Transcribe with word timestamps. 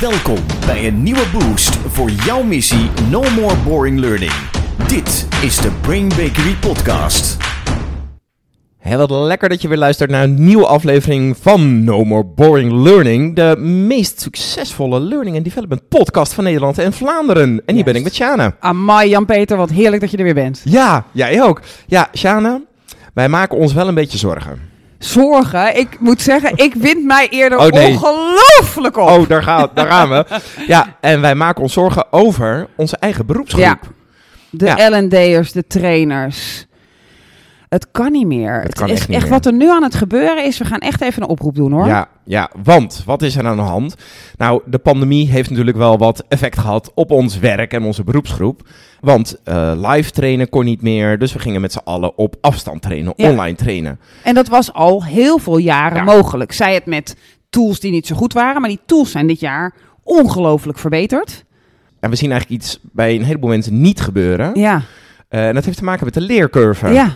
Welkom 0.00 0.38
bij 0.66 0.86
een 0.86 1.02
nieuwe 1.02 1.24
boost 1.32 1.76
voor 1.76 2.10
jouw 2.10 2.42
missie 2.42 2.90
No 3.10 3.22
More 3.36 3.56
Boring 3.64 3.98
Learning. 3.98 4.32
Dit 4.88 5.28
is 5.42 5.56
de 5.56 5.70
Brain 5.80 6.08
Bakery 6.08 6.54
Podcast. 6.60 7.36
Hé, 8.78 8.96
wat 8.96 9.10
lekker 9.10 9.48
dat 9.48 9.62
je 9.62 9.68
weer 9.68 9.78
luistert 9.78 10.10
naar 10.10 10.22
een 10.22 10.44
nieuwe 10.44 10.66
aflevering 10.66 11.36
van 11.36 11.84
No 11.84 12.04
More 12.04 12.24
Boring 12.24 12.72
Learning. 12.72 13.36
De 13.36 13.56
meest 13.58 14.20
succesvolle 14.20 15.00
learning 15.00 15.36
and 15.36 15.44
development 15.44 15.88
podcast 15.88 16.32
van 16.32 16.44
Nederland 16.44 16.78
en 16.78 16.92
Vlaanderen. 16.92 17.62
En 17.66 17.74
hier 17.74 17.84
ben 17.84 17.94
ik 17.94 18.02
met 18.02 18.14
Shana. 18.14 18.56
Amai, 18.60 19.08
Jan-Peter, 19.08 19.56
wat 19.56 19.70
heerlijk 19.70 20.00
dat 20.00 20.10
je 20.10 20.16
er 20.16 20.24
weer 20.24 20.34
bent. 20.34 20.60
Ja, 20.64 21.04
jij 21.12 21.42
ook. 21.42 21.60
Ja, 21.86 22.08
Shana, 22.14 22.60
wij 23.14 23.28
maken 23.28 23.58
ons 23.58 23.72
wel 23.72 23.88
een 23.88 23.94
beetje 23.94 24.18
zorgen. 24.18 24.76
Zorgen, 24.98 25.76
ik 25.78 26.00
moet 26.00 26.22
zeggen, 26.22 26.52
ik 26.56 26.74
wind 26.74 27.04
mij 27.04 27.28
eerder 27.28 27.58
Oh, 27.58 27.66
nee. 27.68 27.88
ongelooflijk 27.92 28.96
op. 28.96 29.08
Oh, 29.08 29.28
daar, 29.28 29.42
gaan, 29.42 29.68
daar 29.74 29.86
gaan 29.86 30.08
we. 30.08 30.24
Ja, 30.66 30.96
en 31.00 31.20
wij 31.20 31.34
maken 31.34 31.62
ons 31.62 31.72
zorgen 31.72 32.12
over 32.12 32.66
onze 32.76 32.96
eigen 32.96 33.26
beroepsgroep. 33.26 33.62
Ja. 33.64 33.78
De 34.50 34.64
Ja. 34.66 34.98
L&D'ers, 35.00 35.52
de 35.52 35.66
trainers. 35.66 36.66
Het 37.68 37.90
kan 37.90 38.12
niet 38.12 38.26
meer. 38.26 38.60
Het 38.62 38.74
kan 38.74 38.86
is 38.88 38.92
echt 38.92 39.08
niet 39.08 39.20
meer. 39.20 39.28
wat 39.28 39.46
er 39.46 39.52
nu 39.52 39.70
aan 39.70 39.82
het 39.82 39.94
gebeuren 39.94 40.44
is. 40.44 40.58
We 40.58 40.64
gaan 40.64 40.78
echt 40.78 41.00
even 41.00 41.22
een 41.22 41.28
oproep 41.28 41.54
doen 41.54 41.72
hoor. 41.72 41.86
Ja, 41.86 42.08
ja, 42.24 42.50
want 42.62 43.02
wat 43.06 43.22
is 43.22 43.36
er 43.36 43.46
aan 43.46 43.56
de 43.56 43.62
hand? 43.62 43.94
Nou, 44.36 44.62
de 44.66 44.78
pandemie 44.78 45.28
heeft 45.28 45.50
natuurlijk 45.50 45.76
wel 45.76 45.98
wat 45.98 46.24
effect 46.28 46.58
gehad 46.58 46.90
op 46.94 47.10
ons 47.10 47.38
werk 47.38 47.72
en 47.72 47.82
onze 47.82 48.04
beroepsgroep. 48.04 48.68
Want 49.00 49.36
eh, 49.44 49.72
live 49.76 50.10
trainen 50.10 50.48
kon 50.48 50.64
niet 50.64 50.82
meer, 50.82 51.18
dus 51.18 51.32
we 51.32 51.38
gingen 51.38 51.60
met 51.60 51.72
z'n 51.72 51.80
allen 51.84 52.16
op 52.18 52.36
afstand 52.40 52.82
trainen, 52.82 53.12
Ja. 53.16 53.30
online 53.30 53.56
trainen. 53.56 53.98
En 54.22 54.34
dat 54.34 54.48
was 54.48 54.72
al 54.72 55.04
heel 55.04 55.38
veel 55.38 55.58
jaren 55.58 55.96
Ja. 55.98 56.04
mogelijk. 56.04 56.52
Zij 56.52 56.74
het 56.74 56.86
met 56.86 57.16
tools 57.50 57.80
die 57.80 57.90
niet 57.90 58.06
zo 58.06 58.16
goed 58.16 58.32
waren. 58.32 58.60
Maar 58.60 58.70
die 58.70 58.80
tools 58.86 59.10
zijn 59.10 59.26
dit 59.26 59.40
jaar 59.40 59.74
ongelooflijk 60.02 60.78
verbeterd. 60.78 61.44
En 62.00 62.10
we 62.10 62.16
zien 62.16 62.30
eigenlijk 62.30 62.62
iets 62.62 62.78
bij 62.92 63.14
een 63.14 63.24
heleboel 63.24 63.50
mensen 63.50 63.80
niet 63.80 64.00
gebeuren. 64.00 64.50
Ja. 64.60 64.82
Eh, 65.28 65.48
en 65.48 65.54
dat 65.54 65.64
heeft 65.64 65.78
te 65.78 65.84
maken 65.84 66.04
met 66.04 66.14
de 66.14 66.20
leercurve. 66.20 66.88
Ja. 66.88 67.14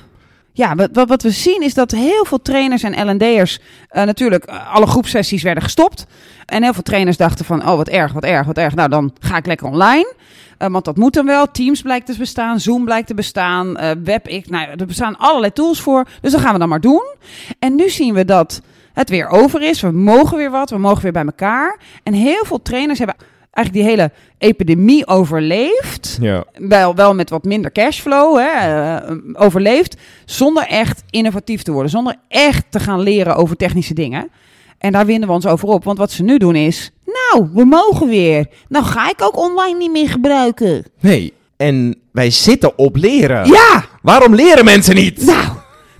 Ja, 0.54 0.74
wat, 0.74 1.08
wat, 1.08 1.22
we 1.22 1.30
zien 1.30 1.62
is 1.62 1.74
dat 1.74 1.90
heel 1.90 2.24
veel 2.24 2.42
trainers 2.42 2.82
en 2.82 3.10
L&D'ers 3.10 3.60
eh, 3.88 4.04
natuurlijk 4.04 4.44
eh, 4.44 4.74
alle 4.74 4.86
groepsessies 4.86 5.42
werden 5.42 5.62
gestopt. 5.62 6.06
En 6.46 6.62
heel 6.62 6.72
veel 6.72 6.82
trainers 6.82 7.16
dachten 7.16 7.44
van, 7.44 7.68
oh 7.68 7.76
wat 7.76 7.88
erg, 7.88 8.12
wat 8.12 8.24
erg, 8.24 8.46
wat 8.46 8.56
erg. 8.56 8.74
Nou, 8.74 8.88
dan 8.88 9.12
ga 9.20 9.36
ik 9.36 9.46
lekker 9.46 9.66
online. 9.66 10.14
Eh, 10.58 10.68
want 10.68 10.84
dat 10.84 10.96
moet 10.96 11.14
dan 11.14 11.26
wel. 11.26 11.50
Teams 11.50 11.82
blijkt 11.82 12.06
te 12.06 12.14
bestaan, 12.18 12.60
Zoom 12.60 12.84
blijkt 12.84 13.06
te 13.06 13.14
bestaan, 13.14 13.72
WebX. 14.04 14.48
Nou, 14.48 14.68
er 14.76 14.86
bestaan 14.86 15.18
allerlei 15.18 15.52
tools 15.52 15.80
voor. 15.80 16.06
Dus 16.20 16.32
dat 16.32 16.40
gaan 16.40 16.52
we 16.52 16.58
dan 16.58 16.68
maar 16.68 16.80
doen. 16.80 17.14
En 17.58 17.74
nu 17.74 17.88
zien 17.88 18.14
we 18.14 18.24
dat 18.24 18.60
het 18.92 19.08
weer 19.08 19.28
over 19.28 19.62
is. 19.62 19.80
We 19.80 19.90
mogen 19.90 20.36
weer 20.36 20.50
wat, 20.50 20.70
we 20.70 20.78
mogen 20.78 21.02
weer 21.02 21.12
bij 21.12 21.24
elkaar. 21.24 21.78
En 22.02 22.12
heel 22.12 22.44
veel 22.44 22.62
trainers 22.62 22.98
hebben 22.98 23.16
eigenlijk 23.52 23.72
die 23.86 23.96
hele 23.96 24.10
epidemie 24.38 25.06
overleefd 25.06 26.18
Ja. 26.20 26.44
wel, 26.54 26.94
wel 26.94 27.14
met 27.14 27.30
wat 27.30 27.44
minder 27.44 27.72
cashflow 27.72 28.38
hè, 28.38 28.48
eh, 28.96 29.10
overleefd. 29.32 29.96
Zonder 30.24 30.66
echt 30.66 31.02
innovatief 31.10 31.62
te 31.62 31.72
worden. 31.72 31.90
Zonder 31.90 32.14
echt 32.28 32.64
te 32.70 32.80
gaan 32.80 33.00
leren 33.00 33.36
over 33.36 33.56
technische 33.56 33.94
dingen. 33.94 34.30
En 34.78 34.92
daar 34.92 35.06
winnen 35.06 35.28
we 35.28 35.34
ons 35.34 35.46
over 35.46 35.68
op. 35.68 35.84
Want 35.84 35.98
wat 35.98 36.10
ze 36.12 36.22
nu 36.22 36.38
doen 36.38 36.56
is... 36.56 36.90
Nou, 37.04 37.48
we 37.54 37.64
mogen 37.64 38.08
weer. 38.08 38.46
Nou 38.68 38.84
ga 38.84 39.10
ik 39.10 39.22
ook 39.22 39.36
online 39.36 39.78
niet 39.78 39.90
meer 39.90 40.08
gebruiken. 40.08 40.84
Nee, 41.00 41.32
en 41.56 41.96
wij 42.12 42.30
zitten 42.30 42.78
op 42.78 42.96
leren. 42.96 43.46
Ja, 43.46 43.84
Waarom 44.02 44.34
leren 44.34 44.64
mensen 44.64 44.94
niet? 44.94 45.24
nou... 45.26 45.46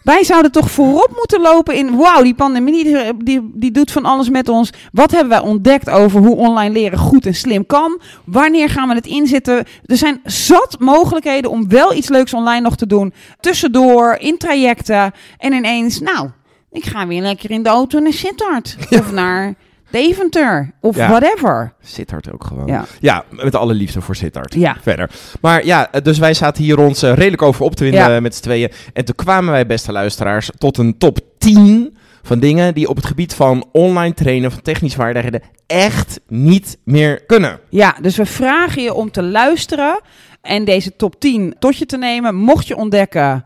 Wij 0.02 0.24
zouden 0.24 0.52
toch 0.52 0.70
voorop 0.70 1.12
moeten 1.16 1.40
lopen 1.40 1.74
in... 1.74 1.96
Wauw, 1.96 2.22
die 2.22 2.34
pandemie 2.34 2.84
die, 2.84 3.16
die, 3.16 3.50
die 3.54 3.70
doet 3.70 3.90
van 3.92 4.04
alles 4.04 4.28
met 4.28 4.48
ons. 4.48 4.72
Wat 4.92 5.10
hebben 5.10 5.28
wij 5.28 5.40
ontdekt 5.40 5.90
over 5.90 6.20
hoe 6.20 6.36
online 6.36 6.74
leren 6.74 6.98
goed 6.98 7.26
en 7.26 7.34
slim 7.34 7.66
kan? 7.66 8.00
Wanneer 8.24 8.68
gaan 8.68 8.88
we 8.88 8.94
het 8.94 9.06
inzetten? 9.06 9.64
Er 9.86 9.96
zijn 9.96 10.20
zat 10.24 10.76
mogelijkheden 10.78 11.50
om 11.50 11.68
wel 11.68 11.94
iets 11.94 12.08
leuks 12.08 12.34
online 12.34 12.60
nog 12.60 12.76
te 12.76 12.86
doen. 12.86 13.12
Tussendoor, 13.40 14.16
in 14.20 14.38
trajecten. 14.38 15.12
En 15.38 15.52
ineens, 15.52 16.00
nou, 16.00 16.30
ik 16.70 16.84
ga 16.84 17.06
weer 17.06 17.22
lekker 17.22 17.50
in 17.50 17.62
de 17.62 17.68
auto 17.68 17.98
naar 17.98 18.12
Sittard. 18.12 18.76
Of 18.90 19.12
naar 19.12 19.54
Deventer. 19.92 20.70
Of 20.80 20.96
Ja. 20.96 21.08
whatever. 21.08 21.72
Sittard 21.80 22.32
ook 22.32 22.44
gewoon. 22.44 22.66
Ja. 22.66 22.84
Ja, 23.00 23.24
met 23.30 23.54
alle 23.54 23.74
liefde 23.74 24.00
voor 24.00 24.16
Sittard. 24.16 24.54
Ja. 24.54 24.76
Verder. 24.80 25.10
Maar 25.40 25.64
ja, 25.66 25.88
dus 26.02 26.18
wij 26.18 26.34
zaten 26.34 26.62
hier 26.64 26.78
ons 26.78 27.02
eh, 27.02 27.14
redelijk 27.14 27.42
over 27.42 27.64
op 27.64 27.74
te 27.74 27.84
winden 27.84 28.12
Ja. 28.12 28.20
met 28.20 28.34
z'n 28.34 28.42
tweeën. 28.42 28.70
En 28.92 29.04
toen 29.04 29.14
kwamen 29.14 29.50
wij, 29.52 29.66
beste 29.66 29.92
luisteraars, 29.92 30.50
tot 30.58 30.78
een 30.78 30.98
top 30.98 31.18
10 31.38 31.96
van 32.22 32.38
dingen 32.38 32.74
die 32.74 32.88
op 32.88 32.96
het 32.96 33.06
gebied 33.06 33.34
van 33.34 33.64
online 33.72 34.14
trainen, 34.14 34.50
van 34.52 34.62
technische 34.62 34.98
vaardigheden, 34.98 35.42
echt 35.66 36.20
niet 36.28 36.78
meer 36.84 37.24
kunnen. 37.26 37.58
Ja, 37.68 37.96
dus 38.00 38.16
we 38.16 38.26
vragen 38.26 38.82
je 38.82 38.94
om 38.94 39.10
te 39.10 39.22
luisteren 39.22 40.00
en 40.42 40.64
deze 40.64 40.96
top 40.96 41.20
10 41.20 41.54
tot 41.58 41.76
je 41.76 41.86
te 41.86 41.96
nemen. 41.96 42.34
Mocht 42.34 42.66
je 42.66 42.76
ontdekken, 42.76 43.44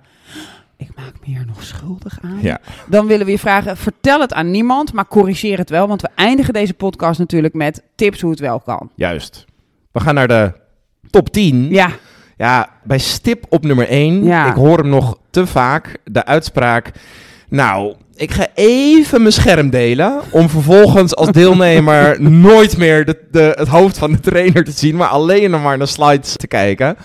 hier 1.27 1.45
nog 1.47 1.63
schuldig 1.63 2.19
aan. 2.23 2.39
Ja. 2.41 2.59
Dan 2.89 3.07
willen 3.07 3.27
we 3.27 3.33
je 3.33 3.39
vragen, 3.39 3.77
vertel 3.77 4.21
het 4.21 4.33
aan 4.33 4.51
niemand, 4.51 4.93
maar 4.93 5.07
corrigeer 5.09 5.59
het 5.59 5.71
wel. 5.71 5.89
Want 5.89 6.03
we 6.03 6.09
eindigen 6.15 6.53
deze 6.53 6.75
podcast 6.75 7.19
natuurlijk 7.19 7.55
met 7.55 7.83
tips 7.95 8.21
hoe 8.21 8.31
het 8.31 8.41
wel 8.41 8.61
kan. 8.61 8.91
Juist. 8.95 9.45
We 9.93 10.01
gaan 10.01 10.15
naar 10.15 10.29
de 10.29 10.53
top 11.11 11.29
10. 11.33 11.69
Ja, 11.71 11.91
Ja, 12.37 12.69
bij 12.83 12.99
stip 12.99 13.45
op 13.49 13.65
nummer 13.65 13.89
1. 13.89 14.25
Ja. 14.25 14.49
Ik 14.49 14.55
hoor 14.55 14.79
hem 14.79 14.89
nog 14.89 15.19
te 15.31 15.47
vaak. 15.47 15.97
De 16.05 16.25
uitspraak. 16.25 16.91
Nou, 17.49 17.95
ik 18.15 18.31
ga 18.31 18.47
even 18.55 19.21
mijn 19.21 19.33
scherm 19.33 19.71
delen. 19.71 20.21
Om 20.31 20.49
vervolgens 20.49 21.17
als 21.17 21.31
deelnemer 21.31 22.23
nooit 22.49 22.77
meer 22.77 23.05
de, 23.05 23.19
de, 23.31 23.53
het 23.59 23.69
hoofd 23.69 23.99
van 23.99 24.13
de 24.13 24.21
trainer 24.21 24.65
te 24.65 24.71
zien. 24.71 24.97
Maar 24.97 25.09
alleen 25.09 25.51
nog 25.51 25.63
maar 25.63 25.79
naar 25.79 25.89
slides 25.89 26.37
te 26.37 26.47
kijken. 26.47 26.97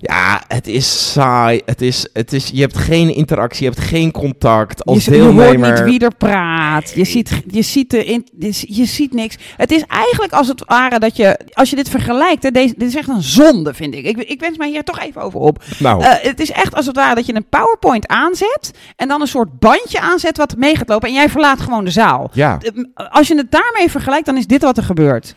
Ja, 0.00 0.42
het 0.48 0.66
is 0.66 1.12
saai. 1.12 1.60
Het 1.64 1.82
is, 1.82 2.08
het 2.12 2.32
is, 2.32 2.50
je 2.52 2.60
hebt 2.60 2.76
geen 2.78 3.14
interactie. 3.14 3.64
Je 3.64 3.70
hebt 3.70 3.88
geen 3.88 4.10
contact 4.10 4.84
als 4.84 5.04
je, 5.04 5.10
je 5.10 5.16
deelnemer. 5.16 5.66
hoort 5.68 5.78
niet 5.86 5.90
wie 5.90 6.00
er 6.08 6.14
praat. 6.14 6.92
Je 6.94 7.04
ziet, 7.04 7.42
je, 7.46 7.62
ziet 7.62 7.90
de 7.90 8.04
in, 8.04 8.26
je, 8.38 8.64
je 8.66 8.84
ziet 8.84 9.12
niks. 9.12 9.36
Het 9.56 9.70
is 9.70 9.82
eigenlijk 9.88 10.32
als 10.32 10.48
het 10.48 10.64
ware 10.66 10.98
dat 10.98 11.16
je, 11.16 11.38
als 11.52 11.70
je 11.70 11.76
dit 11.76 11.88
vergelijkt, 11.88 12.42
hè, 12.42 12.50
deze, 12.50 12.74
dit 12.76 12.88
is 12.88 12.96
echt 12.96 13.08
een 13.08 13.22
zonde, 13.22 13.74
vind 13.74 13.94
ik. 13.94 14.04
Ik, 14.04 14.16
ik 14.16 14.40
wens 14.40 14.56
mij 14.56 14.68
hier 14.68 14.84
toch 14.84 14.98
even 15.00 15.22
over 15.22 15.40
op. 15.40 15.64
Nou, 15.78 16.02
Eh, 16.02 16.12
het 16.20 16.40
is 16.40 16.50
echt 16.50 16.74
als 16.74 16.86
het 16.86 16.96
ware 16.96 17.14
dat 17.14 17.26
je 17.26 17.34
een 17.34 17.48
PowerPoint 17.48 18.06
aanzet 18.06 18.70
en 18.96 19.08
dan 19.08 19.20
een 19.20 19.26
soort 19.26 19.58
bandje 19.58 20.00
aanzet 20.00 20.36
wat 20.36 20.56
mee 20.56 20.76
gaat 20.76 20.88
lopen 20.88 21.08
en 21.08 21.14
jij 21.14 21.28
verlaat 21.28 21.60
gewoon 21.60 21.84
de 21.84 21.90
zaal. 21.90 22.30
ja. 22.32 22.58
Als 22.94 23.28
je 23.28 23.36
het 23.36 23.50
daarmee 23.50 23.90
vergelijkt, 23.90 24.26
dan 24.26 24.36
is 24.36 24.46
dit 24.46 24.62
wat 24.62 24.76
er 24.76 24.82
gebeurt. 24.84 25.34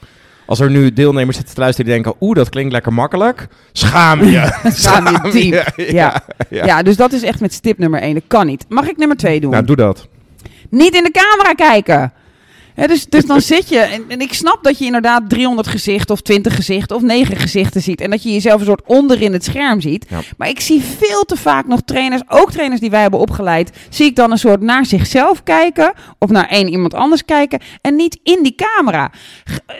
Als 0.49 0.59
er 0.59 0.69
nu 0.69 0.93
deelnemers 0.93 1.35
zitten 1.37 1.55
te 1.55 1.61
luisteren 1.61 1.91
die 1.91 2.01
denken... 2.01 2.21
Oeh, 2.21 2.35
dat 2.35 2.49
klinkt 2.49 2.71
lekker 2.71 2.93
makkelijk. 2.93 3.47
Schaam 3.71 4.23
je. 4.23 4.59
Schaam 4.73 5.07
je 5.07 5.31
diep. 5.31 5.73
Ja, 5.75 5.85
Ja. 5.93 6.23
ja. 6.49 6.65
Ja. 6.65 6.83
dus 6.83 6.95
dat 6.95 7.11
is 7.13 7.21
echt 7.23 7.39
met 7.39 7.53
stip 7.53 7.77
nummer 7.77 8.01
1. 8.01 8.13
Dat 8.13 8.23
kan 8.27 8.45
niet. 8.45 8.65
Mag 8.69 8.87
ik 8.89 8.97
nummer 8.97 9.17
2 9.17 9.39
doen? 9.39 9.51
Nou, 9.51 9.65
doe 9.65 9.75
dat. 9.75 10.07
Niet 10.69 10.95
in 10.95 11.03
de 11.03 11.11
camera 11.11 11.53
kijken. 11.53 12.13
Dus, 12.87 13.05
dus 13.05 13.25
dan 13.25 13.41
zit 13.41 13.69
je, 13.69 13.79
en, 13.79 14.03
en 14.07 14.21
ik 14.21 14.33
snap 14.33 14.63
dat 14.63 14.79
je 14.79 14.85
inderdaad 14.85 15.29
300 15.29 15.67
gezichten 15.67 16.15
of 16.15 16.21
20 16.21 16.55
gezichten 16.55 16.95
of 16.95 17.01
9 17.01 17.37
gezichten 17.37 17.81
ziet. 17.81 18.01
En 18.01 18.09
dat 18.09 18.23
je 18.23 18.31
jezelf 18.31 18.59
een 18.59 18.65
soort 18.65 18.81
onder 18.85 19.21
in 19.21 19.33
het 19.33 19.43
scherm 19.43 19.81
ziet. 19.81 20.05
Ja. 20.09 20.19
Maar 20.37 20.49
ik 20.49 20.59
zie 20.59 20.81
veel 20.81 21.23
te 21.23 21.35
vaak 21.35 21.67
nog 21.67 21.81
trainers, 21.85 22.21
ook 22.27 22.51
trainers 22.51 22.81
die 22.81 22.89
wij 22.89 23.01
hebben 23.01 23.19
opgeleid, 23.19 23.71
zie 23.89 24.05
ik 24.05 24.15
dan 24.15 24.31
een 24.31 24.37
soort 24.37 24.61
naar 24.61 24.85
zichzelf 24.85 25.43
kijken 25.43 25.93
of 26.19 26.29
naar 26.29 26.47
één 26.47 26.67
iemand 26.67 26.93
anders 26.93 27.25
kijken 27.25 27.59
en 27.81 27.95
niet 27.95 28.19
in 28.23 28.43
die 28.43 28.55
camera. 28.55 29.11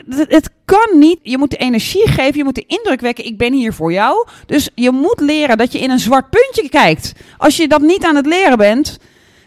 Het 0.08 0.50
kan 0.64 0.98
niet. 0.98 1.18
Je 1.22 1.38
moet 1.38 1.50
de 1.50 1.56
energie 1.56 2.08
geven, 2.08 2.36
je 2.36 2.44
moet 2.44 2.54
de 2.54 2.64
indruk 2.66 3.00
wekken, 3.00 3.24
ik 3.24 3.38
ben 3.38 3.52
hier 3.52 3.72
voor 3.72 3.92
jou. 3.92 4.26
Dus 4.46 4.70
je 4.74 4.90
moet 4.90 5.20
leren 5.20 5.58
dat 5.58 5.72
je 5.72 5.78
in 5.78 5.90
een 5.90 5.98
zwart 5.98 6.30
puntje 6.30 6.68
kijkt. 6.68 7.12
Als 7.36 7.56
je 7.56 7.68
dat 7.68 7.80
niet 7.80 8.04
aan 8.04 8.16
het 8.16 8.26
leren 8.26 8.58
bent, 8.58 8.98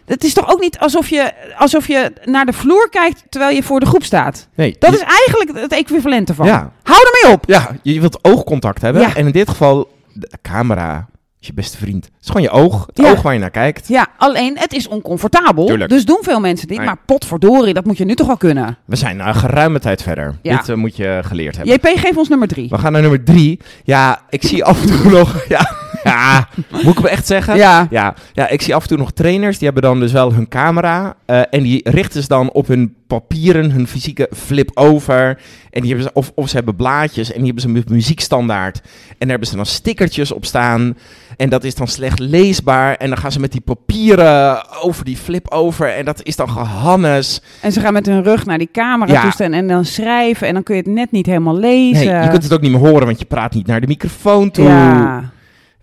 het 0.06 0.24
is 0.24 0.34
toch 0.34 0.52
ook 0.52 0.59
niet 0.59 0.80
alsof 0.80 1.09
je, 1.09 1.31
alsof 1.58 1.88
je 1.88 2.14
naar 2.25 2.46
de 2.46 2.53
vloer 2.53 2.90
kijkt 2.90 3.24
terwijl 3.30 3.56
je 3.56 3.64
voor 3.64 3.80
de 3.80 3.86
groep 3.86 4.03
staat. 4.03 4.47
Nee, 4.56 4.75
Dat 4.80 4.90
je- 4.90 4.96
is 4.96 5.03
eigenlijk 5.03 5.59
het 5.62 5.72
equivalent 5.74 6.30
ervan. 6.30 6.45
Ja. 6.45 6.72
Hou 6.83 7.00
ermee 7.13 7.36
op. 7.38 7.44
Ja, 7.48 7.69
je 7.81 8.00
wilt 8.00 8.19
oogcontact 8.22 8.81
hebben. 8.81 9.01
Ja. 9.01 9.16
En 9.16 9.25
in 9.25 9.31
dit 9.31 9.50
geval, 9.50 9.92
de 10.13 10.30
camera 10.42 11.07
is 11.39 11.48
je 11.48 11.54
beste 11.54 11.77
vriend. 11.77 12.06
Het 12.06 12.13
is 12.22 12.27
gewoon 12.27 12.42
je 12.42 12.50
oog. 12.50 12.86
Het 12.86 12.98
Ja. 13.06 13.12
oog 13.12 13.22
waar 13.22 13.33
je 13.33 13.39
naar 13.39 13.50
kijkt. 13.50 13.88
Ja, 13.88 14.07
alleen 14.18 14.57
het 14.57 14.74
is 14.74 14.88
oncomfortabel. 14.88 15.66
Tuurlijk. 15.66 15.89
Dus 15.89 16.06
doen 16.06 16.19
veel 16.22 16.39
mensen 16.39 16.68
dit. 16.68 16.77
Nee. 16.77 16.86
Maar 16.86 16.98
potverdorie, 17.06 17.74
dat 17.74 17.86
moet 17.86 17.98
je 17.98 18.06
nu 18.06 18.16
toch 18.16 18.27
wel 18.27 18.38
kunnen. 18.38 18.77
We 18.86 18.95
zijn 18.95 19.18
nou 19.18 19.36
geruime 19.36 19.80
tijd 19.80 20.01
verder. 20.01 20.36
Ja. 20.42 20.57
Dit 20.57 20.69
eh, 20.69 20.75
moet 20.75 20.95
je 20.95 21.19
geleerd 21.25 21.56
hebben. 21.57 21.74
JP, 21.74 21.88
geef 22.00 22.18
ons 22.18 22.30
nummer 22.30 22.48
drie. 22.48 22.69
We 22.69 22.77
gaan 22.77 22.92
naar 22.92 23.01
nummer 23.01 23.24
drie. 23.24 23.60
Ja, 23.83 24.22
ik 24.30 24.44
zie 24.44 24.63
af 24.63 24.81
en 24.81 24.88
toe 25.01 25.12
nog... 25.12 25.44
Ja, 25.48 25.72
ja 26.11 26.47
moet 26.71 26.85
ik 26.85 26.97
hem 26.97 27.05
echt 27.05 27.27
zeggen? 27.27 27.55
Ja. 27.55 27.88
Ja, 27.89 28.13
ja, 28.33 28.50
ik 28.50 28.61
zie 28.61 28.75
af 28.75 28.81
en 28.81 28.88
toe 28.88 28.97
nog 28.97 29.11
trainers, 29.11 29.57
die 29.57 29.65
hebben 29.65 29.83
dan 29.89 30.00
dus 30.00 30.11
wel 30.11 30.33
hun 30.33 30.47
camera. 30.47 31.15
eh, 31.25 31.41
en 31.50 31.63
die 31.63 31.89
richten 31.89 32.21
ze 32.21 32.27
dan 32.27 32.51
op 32.51 32.67
hun 32.67 32.95
papieren, 33.07 33.71
hun 33.71 33.88
fysieke 33.88 34.29
flip-over. 34.35 35.38
En 35.69 35.81
die 35.81 35.89
hebben 35.89 36.03
ze, 36.07 36.13
of, 36.13 36.31
of 36.35 36.50
ze 36.50 36.55
hebben 36.55 36.75
blaadjes 36.75 37.27
en 37.27 37.35
die 37.35 37.45
hebben 37.45 37.61
ze 37.61 37.69
met 37.69 37.89
muziekstandaard. 37.89 38.77
En 39.07 39.15
daar 39.19 39.29
hebben 39.29 39.47
ze 39.47 39.55
dan 39.55 39.65
stickertjes 39.65 40.31
op 40.31 40.45
staan. 40.45 40.97
En 41.38 41.50
dat 41.50 41.63
is 41.63 41.75
dan 41.75 41.88
slecht 41.88 42.19
leesbaar. 42.19 42.95
En 42.95 43.07
dan 43.09 43.17
gaan 43.17 43.31
ze 43.31 43.39
met 43.39 43.51
die 43.51 43.61
papieren 43.61 44.63
over 44.81 45.05
die 45.05 45.17
flip-over. 45.17 45.88
En 45.89 46.05
dat 46.05 46.23
is 46.23 46.35
dan 46.35 46.50
gehannes. 46.50 47.41
En 47.61 47.71
ze 47.71 47.79
gaan 47.79 47.94
met 47.94 48.05
hun 48.05 48.23
rug 48.23 48.45
naar 48.45 48.57
die 48.57 48.69
camera 48.71 49.13
Ja. 49.13 49.21
toe 49.21 49.31
staan 49.31 49.53
en 49.53 49.67
dan 49.67 49.85
schrijven. 49.85 50.47
En 50.47 50.53
dan 50.53 50.63
kun 50.63 50.75
je 50.75 50.81
het 50.81 50.89
net 50.91 51.11
niet 51.11 51.25
helemaal 51.25 51.57
lezen. 51.57 52.05
Nee, 52.07 52.23
je 52.23 52.29
kunt 52.29 52.44
het 52.44 52.53
ook 52.53 52.61
niet 52.61 52.71
meer 52.71 52.79
horen, 52.89 53.05
want 53.05 53.19
je 53.19 53.25
praat 53.25 53.53
niet 53.53 53.67
naar 53.67 53.81
de 53.81 53.88
microfoon 53.88 54.51
toe. 54.51 54.65
Ja, 54.67 55.31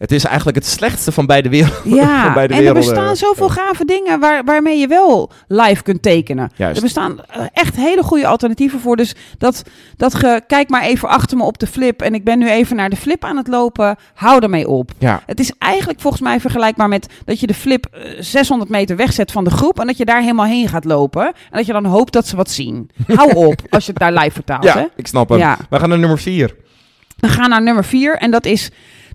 Het 0.00 0.12
is 0.12 0.24
eigenlijk 0.24 0.56
het 0.56 0.66
slechtste 0.66 1.12
van 1.12 1.26
beide 1.26 1.48
werelden. 1.48 1.82
van 1.90 1.94
ja. 1.94 2.32
beide 2.32 2.54
en 2.54 2.58
er 2.58 2.64
werelden. 2.64 2.94
bestaan 2.94 3.16
zoveel 3.16 3.48
gave 3.48 3.84
dingen 3.84 4.20
waar, 4.20 4.44
waarmee 4.44 4.78
je 4.78 4.86
wel 4.86 5.30
live 5.48 5.82
kunt 5.82 6.02
tekenen. 6.02 6.50
Juist. 6.56 6.76
Er 6.76 6.82
bestaan 6.82 7.20
eh, 7.26 7.42
echt 7.52 7.76
hele 7.76 8.02
goede 8.02 8.26
alternatieven 8.26 8.80
voor. 8.80 8.96
Dus 8.96 9.14
dat, 9.38 9.62
dat 9.96 10.14
ge, 10.14 10.42
kijk 10.46 10.68
maar 10.68 10.82
even 10.82 11.08
achter 11.08 11.36
me 11.36 11.42
op 11.44 11.58
de 11.58 11.66
flip 11.66 12.02
en 12.02 12.14
ik 12.14 12.24
ben 12.24 12.38
nu 12.38 12.50
even 12.50 12.76
naar 12.76 12.90
de 12.90 12.96
flip 12.96 13.24
aan 13.24 13.36
het 13.36 13.48
lopen. 13.48 13.96
Hou 14.14 14.42
ermee 14.42 14.68
op. 14.68 14.90
Ja, 14.98 15.22
Het 15.26 15.40
is 15.40 15.52
eigenlijk 15.58 16.00
volgens 16.00 16.22
mij 16.22 16.40
vergelijkbaar 16.40 16.88
met 16.88 17.06
dat 17.24 17.40
je 17.40 17.46
de 17.46 17.54
flip 17.54 17.86
eh, 17.86 18.02
600 18.18 18.70
meter 18.70 18.96
wegzet 18.96 19.32
van 19.32 19.44
de 19.44 19.50
groep 19.50 19.80
en 19.80 19.86
dat 19.86 19.96
je 19.96 20.04
daar 20.04 20.20
helemaal 20.20 20.46
heen 20.46 20.68
gaat 20.68 20.84
lopen. 20.84 21.26
En 21.26 21.34
dat 21.50 21.66
je 21.66 21.72
dan 21.72 21.84
hoopt 21.84 22.12
dat 22.12 22.26
ze 22.26 22.36
wat 22.36 22.50
zien. 22.50 22.90
Hou 23.06 23.34
op 23.46 23.60
als 23.70 23.86
je 23.86 23.92
het 23.92 24.00
daar 24.00 24.12
live 24.12 24.30
vertaalt. 24.32 24.72
Hè? 24.72 24.80
ja 24.80 24.88
ik 24.96 25.06
snap 25.06 25.28
hem. 25.28 25.38
Ja. 25.38 25.56
We 25.70 25.78
gaan 25.78 25.88
naar 25.88 25.98
nummer 25.98 26.18
vier. 26.18 26.54
We 27.16 27.28
gaan 27.28 27.50
naar 27.50 27.62
nummer 27.62 27.84
vier 27.84 28.16
en 28.16 28.30
dat 28.30 28.44
is 28.44 28.70